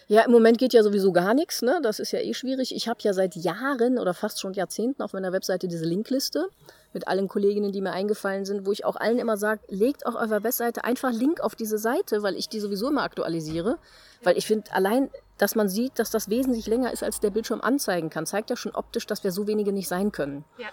Ja, 0.08 0.23
im 0.23 0.32
Moment 0.32 0.58
geht 0.58 0.73
ja 0.73 0.82
sowieso 0.82 1.12
gar 1.12 1.35
nichts, 1.35 1.62
ne? 1.62 1.78
Das 1.82 2.00
ist 2.00 2.11
ja 2.11 2.18
eh 2.18 2.35
schwierig. 2.35 2.75
Ich 2.75 2.88
habe 2.88 2.99
ja 3.02 3.12
seit 3.12 3.37
Jahren 3.37 3.99
oder 3.99 4.12
fast 4.12 4.40
schon 4.40 4.54
Jahrzehnten 4.54 5.02
auf 5.02 5.12
meiner 5.12 5.32
Webseite 5.32 5.68
diese 5.68 5.85
Linkliste 5.85 6.49
mit 6.92 7.06
allen 7.06 7.28
Kolleginnen, 7.28 7.70
die 7.70 7.80
mir 7.80 7.92
eingefallen 7.92 8.44
sind, 8.44 8.66
wo 8.66 8.73
ich 8.73 8.85
auch 8.85 8.97
allen 8.97 9.18
immer 9.20 9.37
sage, 9.37 9.61
legt 9.68 10.04
auf 10.06 10.16
eurer 10.16 10.42
Webseite 10.42 10.82
einfach 10.82 11.12
Link 11.12 11.40
auf 11.40 11.54
diese 11.54 11.78
Seite, 11.78 12.23
weil 12.23 12.37
ich 12.37 12.49
die 12.49 12.58
sowieso 12.58 12.88
immer 12.88 13.02
aktualisiere. 13.02 13.78
Weil 14.25 14.37
ich 14.37 14.47
finde, 14.47 14.73
allein, 14.73 15.11
dass 15.37 15.54
man 15.54 15.68
sieht, 15.68 15.99
dass 16.00 16.11
das 16.11 16.28
wesentlich 16.28 16.66
länger 16.66 16.92
ist, 16.92 17.04
als 17.04 17.20
der 17.20 17.30
Bildschirm 17.30 17.61
anzeigen 17.61 18.11
kann, 18.11 18.26
zeigt 18.26 18.50
ja 18.50 18.56
schon 18.56 18.75
optisch, 18.75 19.06
dass 19.06 19.23
wir 19.23 19.30
so 19.30 19.47
wenige 19.47 19.73
nicht 19.73 19.87
sein 19.87 20.11
können. 20.11 20.44
Ja. 20.58 20.68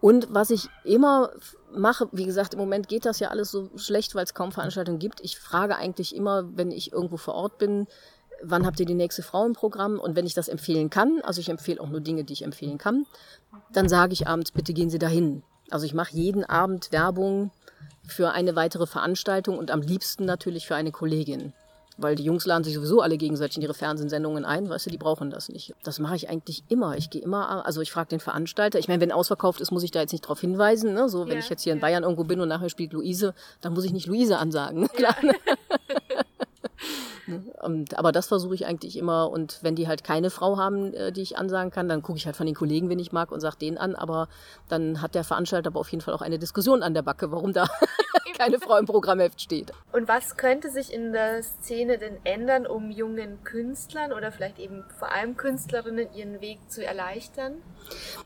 Und 0.00 0.28
was 0.30 0.50
ich 0.50 0.68
immer 0.84 1.30
mache, 1.72 2.08
wie 2.12 2.26
gesagt, 2.26 2.54
im 2.54 2.60
Moment 2.60 2.88
geht 2.88 3.06
das 3.06 3.18
ja 3.18 3.28
alles 3.28 3.50
so 3.50 3.70
schlecht, 3.76 4.14
weil 4.14 4.24
es 4.24 4.34
kaum 4.34 4.52
Veranstaltungen 4.52 4.98
gibt. 4.98 5.20
Ich 5.20 5.38
frage 5.38 5.76
eigentlich 5.76 6.14
immer, 6.14 6.44
wenn 6.56 6.70
ich 6.70 6.92
irgendwo 6.92 7.16
vor 7.16 7.34
Ort 7.34 7.58
bin, 7.58 7.86
wann 8.42 8.66
habt 8.66 8.78
ihr 8.80 8.86
die 8.86 8.94
nächste 8.94 9.22
Frau 9.22 9.46
im 9.46 9.54
Programm? 9.54 9.98
Und 9.98 10.16
wenn 10.16 10.26
ich 10.26 10.34
das 10.34 10.48
empfehlen 10.48 10.90
kann, 10.90 11.20
also 11.22 11.40
ich 11.40 11.48
empfehle 11.48 11.80
auch 11.80 11.88
nur 11.88 12.00
Dinge, 12.00 12.24
die 12.24 12.34
ich 12.34 12.42
empfehlen 12.42 12.78
kann, 12.78 13.06
dann 13.72 13.88
sage 13.88 14.12
ich 14.12 14.26
abends, 14.26 14.50
bitte 14.50 14.74
gehen 14.74 14.90
Sie 14.90 14.98
dahin. 14.98 15.42
Also 15.70 15.86
ich 15.86 15.94
mache 15.94 16.14
jeden 16.14 16.44
Abend 16.44 16.92
Werbung 16.92 17.50
für 18.06 18.32
eine 18.32 18.54
weitere 18.54 18.86
Veranstaltung 18.86 19.58
und 19.58 19.70
am 19.70 19.80
liebsten 19.80 20.24
natürlich 20.24 20.66
für 20.66 20.76
eine 20.76 20.92
Kollegin. 20.92 21.52
Weil 21.98 22.14
die 22.14 22.24
Jungs 22.24 22.44
laden 22.44 22.62
sich 22.62 22.74
sowieso 22.74 23.00
alle 23.00 23.16
gegenseitig 23.16 23.56
in 23.56 23.62
ihre 23.62 23.74
Fernsehsendungen 23.74 24.44
ein, 24.44 24.68
weißt 24.68 24.86
du, 24.86 24.90
die 24.90 24.98
brauchen 24.98 25.30
das 25.30 25.48
nicht. 25.48 25.74
Das 25.82 25.98
mache 25.98 26.16
ich 26.16 26.28
eigentlich 26.28 26.62
immer. 26.68 26.96
Ich 26.96 27.08
gehe 27.08 27.22
immer, 27.22 27.64
also 27.64 27.80
ich 27.80 27.90
frage 27.90 28.08
den 28.08 28.20
Veranstalter. 28.20 28.78
Ich 28.78 28.88
meine, 28.88 29.00
wenn 29.00 29.12
ausverkauft 29.12 29.60
ist, 29.60 29.70
muss 29.70 29.82
ich 29.82 29.90
da 29.90 30.00
jetzt 30.00 30.12
nicht 30.12 30.22
drauf 30.22 30.40
hinweisen. 30.40 30.92
Ne? 30.92 31.08
So, 31.08 31.26
wenn 31.26 31.34
ja, 31.34 31.38
ich 31.38 31.48
jetzt 31.48 31.62
hier 31.62 31.72
in 31.72 31.80
Bayern 31.80 32.02
irgendwo 32.02 32.24
bin 32.24 32.40
und 32.40 32.48
nachher 32.48 32.68
spielt 32.68 32.92
Luise, 32.92 33.34
dann 33.62 33.72
muss 33.72 33.84
ich 33.84 33.92
nicht 33.92 34.06
Luise 34.06 34.38
ansagen. 34.38 34.80
Ne? 34.80 34.88
Klar. 34.88 35.16
Ja. 35.22 35.32
Und, 37.62 37.98
aber 37.98 38.12
das 38.12 38.28
versuche 38.28 38.54
ich 38.54 38.66
eigentlich 38.66 38.96
immer. 38.96 39.30
Und 39.30 39.58
wenn 39.62 39.74
die 39.74 39.88
halt 39.88 40.04
keine 40.04 40.30
Frau 40.30 40.56
haben, 40.56 40.92
äh, 40.94 41.12
die 41.12 41.22
ich 41.22 41.38
ansagen 41.38 41.70
kann, 41.70 41.88
dann 41.88 42.02
gucke 42.02 42.18
ich 42.18 42.26
halt 42.26 42.36
von 42.36 42.46
den 42.46 42.54
Kollegen, 42.54 42.88
wen 42.88 42.98
ich 42.98 43.12
mag, 43.12 43.32
und 43.32 43.40
sage 43.40 43.56
den 43.60 43.78
an. 43.78 43.94
Aber 43.94 44.28
dann 44.68 45.02
hat 45.02 45.14
der 45.14 45.24
Veranstalter 45.24 45.68
aber 45.68 45.80
auf 45.80 45.90
jeden 45.90 46.02
Fall 46.02 46.14
auch 46.14 46.22
eine 46.22 46.38
Diskussion 46.38 46.82
an 46.82 46.94
der 46.94 47.02
Backe, 47.02 47.30
warum 47.32 47.52
da 47.52 47.66
keine 48.38 48.58
Frau 48.58 48.76
im 48.76 48.86
Programmheft 48.86 49.40
steht. 49.40 49.72
Und 49.92 50.08
was 50.08 50.36
könnte 50.36 50.70
sich 50.70 50.92
in 50.92 51.12
der 51.12 51.42
Szene 51.42 51.98
denn 51.98 52.18
ändern, 52.24 52.66
um 52.66 52.90
jungen 52.90 53.42
Künstlern 53.44 54.12
oder 54.12 54.32
vielleicht 54.32 54.58
eben 54.58 54.84
vor 54.98 55.12
allem 55.12 55.36
Künstlerinnen 55.36 56.12
ihren 56.14 56.40
Weg 56.40 56.58
zu 56.68 56.84
erleichtern? 56.84 57.62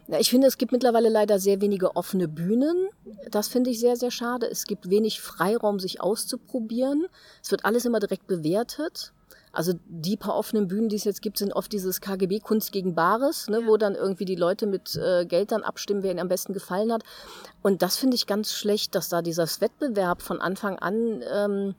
Ja, 0.06 0.18
ich 0.18 0.30
finde, 0.30 0.46
es 0.46 0.58
gibt 0.58 0.72
mittlerweile 0.72 1.08
leider 1.08 1.38
sehr 1.38 1.60
wenige 1.60 1.96
offene 1.96 2.28
Bühnen. 2.28 2.88
Das 3.30 3.48
finde 3.48 3.70
ich 3.70 3.80
sehr, 3.80 3.96
sehr 3.96 4.10
schade. 4.10 4.46
Es 4.46 4.64
gibt 4.64 4.90
wenig 4.90 5.20
Freiraum, 5.20 5.78
sich 5.78 6.00
auszuprobieren. 6.00 7.06
Es 7.42 7.50
wird 7.50 7.64
alles 7.64 7.84
immer 7.84 8.00
direkt 8.00 8.26
bewertet. 8.26 9.12
Also 9.52 9.72
die 9.86 10.16
paar 10.16 10.36
offenen 10.36 10.68
Bühnen, 10.68 10.88
die 10.88 10.96
es 10.96 11.04
jetzt 11.04 11.22
gibt, 11.22 11.38
sind 11.38 11.52
oft 11.52 11.72
dieses 11.72 12.00
KGB 12.00 12.40
Kunst 12.40 12.72
gegen 12.72 12.94
Bares, 12.94 13.48
ne, 13.48 13.60
ja. 13.60 13.66
wo 13.66 13.76
dann 13.76 13.94
irgendwie 13.94 14.24
die 14.24 14.36
Leute 14.36 14.66
mit 14.66 14.96
äh, 14.96 15.26
Geld 15.26 15.52
dann 15.52 15.62
abstimmen, 15.62 16.02
wer 16.02 16.12
ihnen 16.12 16.20
am 16.20 16.28
besten 16.28 16.52
gefallen 16.52 16.92
hat. 16.92 17.02
Und 17.62 17.82
das 17.82 17.96
finde 17.96 18.14
ich 18.14 18.26
ganz 18.26 18.52
schlecht, 18.52 18.94
dass 18.94 19.08
da 19.08 19.22
dieser 19.22 19.46
Wettbewerb 19.60 20.22
von 20.22 20.40
Anfang 20.40 20.78
an 20.78 21.22
ähm, 21.32 21.74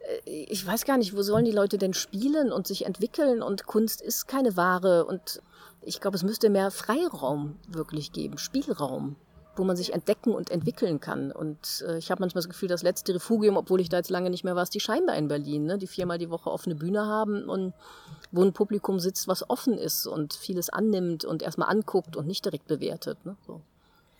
äh, 0.00 0.20
ich 0.24 0.64
weiß 0.66 0.84
gar 0.84 0.98
nicht, 0.98 1.16
wo 1.16 1.22
sollen 1.22 1.44
die 1.44 1.52
Leute 1.52 1.78
denn 1.78 1.94
spielen 1.94 2.52
und 2.52 2.66
sich 2.66 2.86
entwickeln 2.86 3.42
und 3.42 3.66
Kunst 3.66 4.00
ist 4.00 4.28
keine 4.28 4.56
Ware 4.56 5.04
und 5.04 5.42
ich 5.82 6.00
glaube, 6.00 6.16
es 6.16 6.22
müsste 6.22 6.50
mehr 6.50 6.70
Freiraum 6.70 7.56
wirklich 7.68 8.12
geben, 8.12 8.38
Spielraum 8.38 9.16
wo 9.56 9.64
man 9.64 9.76
sich 9.76 9.92
entdecken 9.92 10.34
und 10.34 10.50
entwickeln 10.50 11.00
kann. 11.00 11.32
Und 11.32 11.84
äh, 11.86 11.98
ich 11.98 12.10
habe 12.10 12.20
manchmal 12.20 12.40
das 12.40 12.48
Gefühl, 12.48 12.68
das 12.68 12.82
letzte 12.82 13.14
Refugium, 13.14 13.56
obwohl 13.56 13.80
ich 13.80 13.88
da 13.88 13.96
jetzt 13.98 14.10
lange 14.10 14.30
nicht 14.30 14.44
mehr 14.44 14.56
war, 14.56 14.62
ist 14.62 14.74
die 14.74 14.80
Scheinbar 14.80 15.16
in 15.16 15.28
Berlin, 15.28 15.64
ne? 15.64 15.78
die 15.78 15.86
viermal 15.86 16.18
die 16.18 16.30
Woche 16.30 16.50
offene 16.50 16.74
Bühne 16.74 17.06
haben 17.06 17.48
und 17.48 17.74
wo 18.32 18.42
ein 18.42 18.52
Publikum 18.52 19.00
sitzt, 19.00 19.28
was 19.28 19.48
offen 19.48 19.78
ist 19.78 20.06
und 20.06 20.34
vieles 20.34 20.68
annimmt 20.68 21.24
und 21.24 21.42
erstmal 21.42 21.68
anguckt 21.68 22.16
und 22.16 22.26
nicht 22.26 22.44
direkt 22.44 22.66
bewertet. 22.66 23.24
Ne? 23.24 23.36
So 23.46 23.62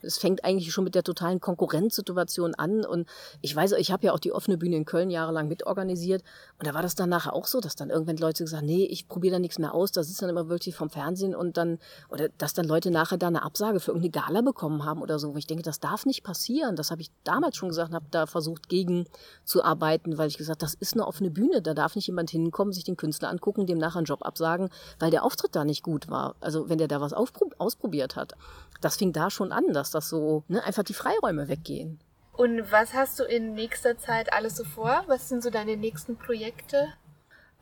es 0.06 0.18
fängt 0.18 0.44
eigentlich 0.44 0.72
schon 0.72 0.84
mit 0.84 0.94
der 0.94 1.02
totalen 1.02 1.40
Konkurrenzsituation 1.40 2.54
an. 2.54 2.84
Und 2.84 3.08
ich 3.42 3.54
weiß, 3.54 3.72
ich 3.72 3.90
habe 3.92 4.06
ja 4.06 4.12
auch 4.12 4.18
die 4.18 4.32
offene 4.32 4.56
Bühne 4.56 4.76
in 4.76 4.84
Köln 4.84 5.10
jahrelang 5.10 5.48
mitorganisiert. 5.48 6.22
Und 6.58 6.66
da 6.66 6.74
war 6.74 6.82
das 6.82 6.94
dann 6.94 7.08
nachher 7.08 7.34
auch 7.34 7.46
so, 7.46 7.60
dass 7.60 7.76
dann 7.76 7.90
irgendwann 7.90 8.16
Leute 8.16 8.44
gesagt 8.44 8.62
haben, 8.62 8.66
nee, 8.66 8.84
ich 8.84 9.08
probiere 9.08 9.34
da 9.34 9.38
nichts 9.38 9.58
mehr 9.58 9.74
aus. 9.74 9.92
Da 9.92 10.02
sitzen 10.02 10.22
dann 10.22 10.30
immer 10.30 10.48
wirklich 10.48 10.74
vom 10.74 10.90
Fernsehen 10.90 11.34
und 11.34 11.56
dann, 11.56 11.78
oder 12.08 12.28
dass 12.38 12.54
dann 12.54 12.66
Leute 12.66 12.90
nachher 12.90 13.18
da 13.18 13.26
eine 13.26 13.42
Absage 13.42 13.80
für 13.80 13.90
irgendeine 13.92 14.26
Gala 14.26 14.40
bekommen 14.40 14.84
haben 14.84 15.02
oder 15.02 15.18
so. 15.18 15.34
Wo 15.34 15.38
ich 15.38 15.46
denke, 15.46 15.62
das 15.62 15.80
darf 15.80 16.06
nicht 16.06 16.22
passieren. 16.22 16.76
Das 16.76 16.90
habe 16.90 17.02
ich 17.02 17.10
damals 17.24 17.56
schon 17.56 17.68
gesagt, 17.68 17.92
habe 17.92 18.06
da 18.10 18.26
versucht, 18.26 18.68
gegen 18.68 19.06
zu 19.44 19.64
arbeiten, 19.64 20.18
weil 20.18 20.28
ich 20.28 20.38
gesagt, 20.38 20.62
das 20.62 20.74
ist 20.74 20.94
eine 20.94 21.06
offene 21.06 21.30
Bühne. 21.30 21.62
Da 21.62 21.74
darf 21.74 21.96
nicht 21.96 22.06
jemand 22.06 22.30
hinkommen, 22.30 22.72
sich 22.72 22.84
den 22.84 22.96
Künstler 22.96 23.28
angucken, 23.28 23.66
dem 23.66 23.78
nachher 23.78 23.98
einen 23.98 24.06
Job 24.06 24.24
absagen, 24.24 24.70
weil 24.98 25.10
der 25.10 25.24
Auftritt 25.24 25.56
da 25.56 25.64
nicht 25.64 25.82
gut 25.82 26.08
war. 26.08 26.36
Also 26.40 26.68
wenn 26.68 26.78
der 26.78 26.88
da 26.88 27.00
was 27.00 27.12
ausprobiert 27.12 28.16
hat. 28.16 28.34
Das 28.80 28.96
fing 28.96 29.12
da 29.12 29.30
schon 29.30 29.52
an, 29.52 29.72
dass 29.72 29.90
das 29.96 30.08
so 30.08 30.44
ne, 30.48 30.62
einfach 30.64 30.84
die 30.84 30.94
Freiräume 30.94 31.48
weggehen. 31.48 31.98
Und 32.32 32.70
was 32.70 32.92
hast 32.92 33.18
du 33.18 33.24
in 33.24 33.54
nächster 33.54 33.98
Zeit 33.98 34.32
alles 34.32 34.56
so 34.56 34.64
vor? 34.64 35.04
Was 35.06 35.28
sind 35.28 35.42
so 35.42 35.50
deine 35.50 35.76
nächsten 35.76 36.16
Projekte? 36.16 36.92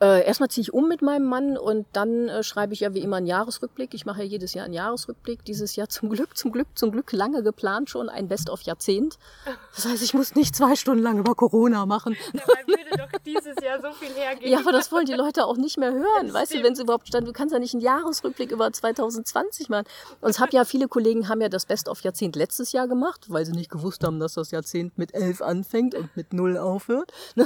Äh, 0.01 0.25
erstmal 0.25 0.49
ziehe 0.49 0.63
ich 0.63 0.73
um 0.73 0.89
mit 0.89 1.01
meinem 1.01 1.25
Mann 1.25 1.57
und 1.57 1.87
dann 1.93 2.27
äh, 2.27 2.43
schreibe 2.43 2.73
ich 2.73 2.81
ja 2.81 2.93
wie 2.93 2.99
immer 2.99 3.15
einen 3.15 3.27
Jahresrückblick. 3.27 3.93
Ich 3.93 4.05
mache 4.05 4.23
ja 4.23 4.25
jedes 4.25 4.53
Jahr 4.53 4.65
einen 4.65 4.73
Jahresrückblick. 4.73 5.45
Dieses 5.45 5.77
Jahr 5.77 5.87
zum 5.87 6.09
Glück, 6.09 6.35
zum 6.35 6.51
Glück, 6.51 6.67
zum 6.75 6.91
Glück 6.91 7.13
lange 7.13 7.43
geplant 7.43 7.89
schon, 7.89 8.09
ein 8.09 8.27
Best-of-Jahrzehnt. 8.27 9.17
Das 9.73 9.85
heißt, 9.85 10.03
ich 10.03 10.13
muss 10.13 10.35
nicht 10.35 10.53
zwei 10.53 10.75
Stunden 10.75 11.01
lang 11.01 11.17
über 11.17 11.33
Corona 11.33 11.85
machen. 11.85 12.17
Dabei 12.33 12.67
würde 12.67 12.97
doch 12.97 13.19
dieses 13.25 13.55
Jahr 13.63 13.79
so 13.81 13.91
viel 13.93 14.13
hergehen. 14.13 14.51
Ja, 14.51 14.59
aber 14.59 14.73
das 14.73 14.91
wollen 14.91 15.05
die 15.05 15.13
Leute 15.13 15.45
auch 15.45 15.55
nicht 15.55 15.77
mehr 15.77 15.93
hören. 15.93 16.25
Das 16.25 16.33
weißt 16.33 16.51
stimmt. 16.51 16.63
du, 16.63 16.67
wenn 16.67 16.75
sie 16.75 16.81
überhaupt 16.83 17.07
stand, 17.07 17.25
du 17.25 17.31
kannst 17.31 17.53
ja 17.53 17.59
nicht 17.59 17.73
einen 17.73 17.81
Jahresrückblick 17.81 18.51
über 18.51 18.71
2020 18.71 19.69
machen. 19.69 19.85
Und 20.19 20.29
es 20.29 20.39
haben 20.39 20.51
ja 20.51 20.65
viele 20.65 20.89
Kollegen 20.89 21.29
haben 21.29 21.39
ja 21.39 21.47
das 21.47 21.65
Best-of-Jahrzehnt 21.65 22.35
letztes 22.35 22.73
Jahr 22.73 22.89
gemacht, 22.89 23.27
weil 23.29 23.45
sie 23.45 23.53
nicht 23.53 23.71
gewusst 23.71 24.03
haben, 24.03 24.19
dass 24.19 24.33
das 24.33 24.51
Jahrzehnt 24.51 24.97
mit 24.97 25.13
elf 25.13 25.41
anfängt 25.41 25.95
und 25.95 26.15
mit 26.17 26.33
null 26.33 26.57
aufhört. 26.57 27.13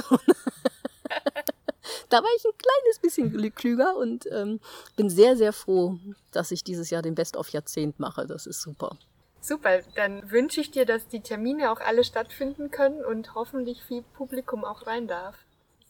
da 2.08 2.18
war 2.18 2.30
ich 2.36 2.44
ein 2.44 2.58
kleines 2.58 2.98
bisschen 3.00 3.54
klüger 3.54 3.96
und 3.96 4.26
ähm, 4.32 4.60
bin 4.96 5.10
sehr, 5.10 5.36
sehr 5.36 5.52
froh, 5.52 5.98
dass 6.32 6.50
ich 6.50 6.64
dieses 6.64 6.90
Jahr 6.90 7.02
den 7.02 7.14
Best-of-Jahrzehnt 7.14 7.98
mache. 7.98 8.26
Das 8.26 8.46
ist 8.46 8.60
super. 8.60 8.96
Super, 9.40 9.80
dann 9.94 10.30
wünsche 10.30 10.60
ich 10.60 10.70
dir, 10.70 10.84
dass 10.84 11.08
die 11.08 11.20
Termine 11.20 11.72
auch 11.72 11.80
alle 11.80 12.04
stattfinden 12.04 12.70
können 12.70 13.04
und 13.04 13.34
hoffentlich 13.34 13.82
viel 13.82 14.02
Publikum 14.02 14.64
auch 14.64 14.86
rein 14.86 15.08
darf. 15.08 15.34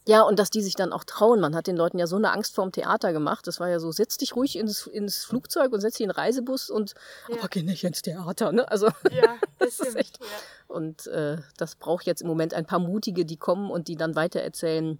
Ja, 0.06 0.22
und 0.22 0.38
dass 0.38 0.50
die 0.50 0.62
sich 0.62 0.76
dann 0.76 0.92
auch 0.92 1.04
trauen. 1.04 1.40
Man 1.40 1.54
hat 1.54 1.66
den 1.66 1.76
Leuten 1.76 1.98
ja 1.98 2.06
so 2.06 2.16
eine 2.16 2.32
Angst 2.32 2.54
vorm 2.54 2.72
Theater 2.72 3.12
gemacht. 3.12 3.46
Das 3.46 3.60
war 3.60 3.68
ja 3.68 3.78
so, 3.78 3.92
setz 3.92 4.16
dich 4.16 4.34
ruhig 4.34 4.56
ins, 4.56 4.86
ins 4.86 5.24
Flugzeug 5.24 5.72
und 5.72 5.80
setz 5.80 5.94
dich 5.96 6.04
in 6.04 6.08
den 6.08 6.16
Reisebus 6.16 6.70
und 6.70 6.94
ja. 7.28 7.36
aber 7.36 7.48
geh 7.48 7.62
nicht 7.62 7.84
ins 7.84 8.02
Theater. 8.02 8.50
Ne? 8.50 8.68
Also 8.70 8.86
ja, 9.10 9.36
das, 9.58 9.76
das 9.76 9.88
ist 9.88 9.96
echt. 9.96 10.18
Ja. 10.18 10.26
Und 10.74 11.06
äh, 11.08 11.38
das 11.58 11.76
braucht 11.76 12.06
jetzt 12.06 12.22
im 12.22 12.28
Moment 12.28 12.54
ein 12.54 12.66
paar 12.66 12.78
Mutige, 12.78 13.24
die 13.24 13.36
kommen 13.36 13.70
und 13.70 13.88
die 13.88 13.96
dann 13.96 14.16
weitererzählen, 14.16 14.98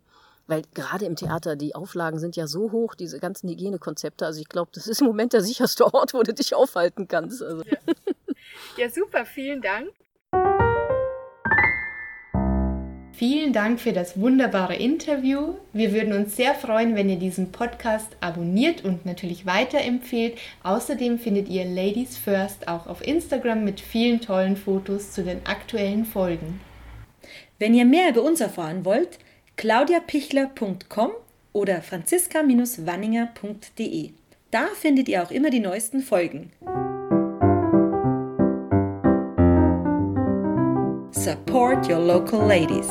weil 0.51 0.63
gerade 0.75 1.07
im 1.07 1.17
Theater, 1.17 1.57
die 1.57 1.75
Auflagen 1.75 2.19
sind 2.19 2.37
ja 2.37 2.47
so 2.47 2.73
hoch, 2.73 2.95
diese 2.95 3.21
ganzen 3.21 3.49
Hygienekonzepte. 3.49 4.27
Also 4.27 4.41
ich 4.41 4.49
glaube, 4.49 4.71
das 4.75 4.89
ist 4.89 5.01
im 5.01 5.07
Moment 5.07 5.33
der 5.33 5.43
sicherste 5.43 5.95
Ort, 5.95 6.13
wo 6.13 6.23
du 6.23 6.35
dich 6.35 6.55
aufhalten 6.55 7.09
kannst. 7.09 7.43
Also. 7.43 7.63
Ja. 7.63 7.79
ja, 8.77 8.91
super, 8.91 9.25
vielen 9.25 9.63
Dank. 9.63 9.89
Vielen 13.13 13.53
Dank 13.53 13.81
für 13.81 13.93
das 13.93 14.19
wunderbare 14.19 14.77
Interview. 14.77 15.55
Wir 15.75 15.93
würden 15.93 16.15
uns 16.15 16.37
sehr 16.37 16.55
freuen, 16.55 16.97
wenn 16.97 17.11
ihr 17.11 17.19
diesen 17.19 17.53
Podcast 17.53 18.17
abonniert 18.21 18.83
und 18.83 19.05
natürlich 19.05 19.45
weiterempfehlt. 19.45 20.39
Außerdem 20.63 21.19
findet 21.19 21.49
ihr 21.51 21.67
Ladies 21.67 22.17
First 22.17 22.67
auch 22.67 22.87
auf 22.87 23.07
Instagram 23.07 23.63
mit 23.63 23.79
vielen 23.81 24.23
tollen 24.23 24.57
Fotos 24.57 25.13
zu 25.13 25.23
den 25.23 25.45
aktuellen 25.45 26.07
Folgen. 26.07 26.61
Wenn 27.59 27.75
ihr 27.75 27.85
mehr 27.85 28.09
über 28.09 28.23
uns 28.23 28.41
erfahren 28.41 28.87
wollt, 28.87 29.19
claudiapichler.com 29.61 31.11
oder 31.53 31.83
franziska-wanninger.de. 31.83 34.11
Da 34.51 34.67
findet 34.75 35.09
ihr 35.11 35.23
auch 35.23 35.31
immer 35.31 35.51
die 35.51 35.61
neuesten 35.61 36.01
Folgen. 36.01 36.51
Support 41.11 41.91
your 41.91 41.99
local 41.99 42.49
ladies. 42.49 42.89